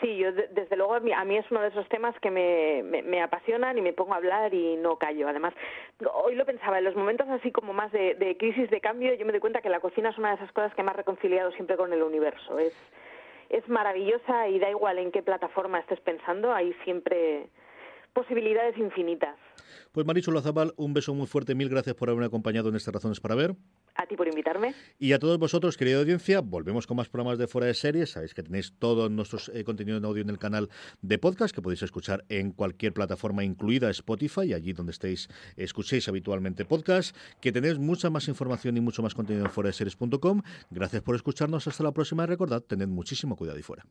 Sí, 0.00 0.18
yo 0.18 0.30
desde 0.32 0.76
luego 0.76 0.94
a 0.94 1.00
mí, 1.00 1.36
es 1.36 1.50
uno 1.50 1.62
de 1.62 1.68
esos 1.68 1.88
temas 1.88 2.14
que 2.20 2.30
me, 2.30 2.82
me, 2.82 3.22
apasionan 3.22 3.78
y 3.78 3.80
me 3.80 3.92
pongo 3.92 4.12
a 4.14 4.18
hablar 4.18 4.52
y 4.52 4.76
no 4.76 4.96
callo. 4.96 5.28
Además, 5.28 5.54
hoy 6.12 6.34
lo 6.34 6.44
pensaba, 6.44 6.78
en 6.78 6.84
los 6.84 6.94
momentos 6.94 7.26
así 7.28 7.50
como 7.50 7.72
más 7.72 7.90
de, 7.92 8.14
de 8.14 8.36
crisis 8.36 8.70
de 8.70 8.80
cambio, 8.80 9.14
yo 9.14 9.24
me 9.24 9.32
doy 9.32 9.40
cuenta 9.40 9.62
que 9.62 9.70
la 9.70 9.80
cocina 9.80 10.10
es 10.10 10.18
una 10.18 10.30
de 10.30 10.36
esas 10.36 10.52
cosas 10.52 10.74
que 10.74 10.82
me 10.82 10.90
ha 10.90 10.94
reconciliado 10.94 11.50
siempre 11.52 11.76
con 11.76 11.92
el 11.92 12.02
universo. 12.02 12.58
Es, 12.58 12.74
es 13.48 13.66
maravillosa 13.68 14.48
y 14.48 14.58
da 14.58 14.70
igual 14.70 14.98
en 14.98 15.12
qué 15.12 15.22
plataforma 15.22 15.78
estés 15.78 16.00
pensando, 16.00 16.52
hay 16.52 16.74
siempre 16.84 17.48
posibilidades 18.16 18.78
infinitas. 18.78 19.36
Pues 19.92 20.06
Marichu 20.06 20.32
Lazabal, 20.32 20.72
un 20.76 20.94
beso 20.94 21.14
muy 21.14 21.26
fuerte, 21.26 21.54
mil 21.54 21.68
gracias 21.68 21.94
por 21.94 22.08
haberme 22.08 22.26
acompañado 22.26 22.70
en 22.70 22.76
estas 22.76 22.94
razones 22.94 23.20
para 23.20 23.34
ver. 23.34 23.54
a 23.94 24.06
ti 24.06 24.16
por 24.16 24.26
invitarme. 24.26 24.74
Y 24.98 25.12
a 25.12 25.18
todos 25.18 25.38
vosotros, 25.38 25.76
querida 25.76 25.98
audiencia, 25.98 26.40
volvemos 26.40 26.86
con 26.86 26.96
más 26.96 27.08
programas 27.08 27.38
de 27.38 27.46
Fuera 27.46 27.66
de 27.66 27.74
Series. 27.74 28.10
Sabéis 28.10 28.32
que 28.32 28.42
tenéis 28.42 28.74
todo 28.78 29.10
nuestro 29.10 29.38
eh, 29.52 29.64
contenido 29.64 29.98
en 29.98 30.04
audio 30.04 30.22
en 30.22 30.30
el 30.30 30.38
canal 30.38 30.70
de 31.02 31.18
podcast, 31.18 31.54
que 31.54 31.60
podéis 31.60 31.82
escuchar 31.82 32.24
en 32.30 32.52
cualquier 32.52 32.94
plataforma, 32.94 33.44
incluida 33.44 33.90
Spotify, 33.90 34.54
allí 34.54 34.72
donde 34.72 34.92
estéis, 34.92 35.28
escuchéis 35.56 36.08
habitualmente 36.08 36.64
podcast, 36.64 37.14
que 37.40 37.52
tenéis 37.52 37.78
mucha 37.78 38.08
más 38.08 38.28
información 38.28 38.76
y 38.78 38.80
mucho 38.80 39.02
más 39.02 39.14
contenido 39.14 39.44
en 39.44 39.50
fuera 39.50 39.68
de 39.68 39.74
series.com. 39.74 40.42
Gracias 40.70 41.02
por 41.02 41.14
escucharnos. 41.16 41.66
Hasta 41.66 41.84
la 41.84 41.92
próxima. 41.92 42.24
Y 42.24 42.26
recordad, 42.26 42.62
tened 42.62 42.88
muchísimo 42.88 43.36
cuidado 43.36 43.58
y 43.58 43.62
fuera. 43.62 43.84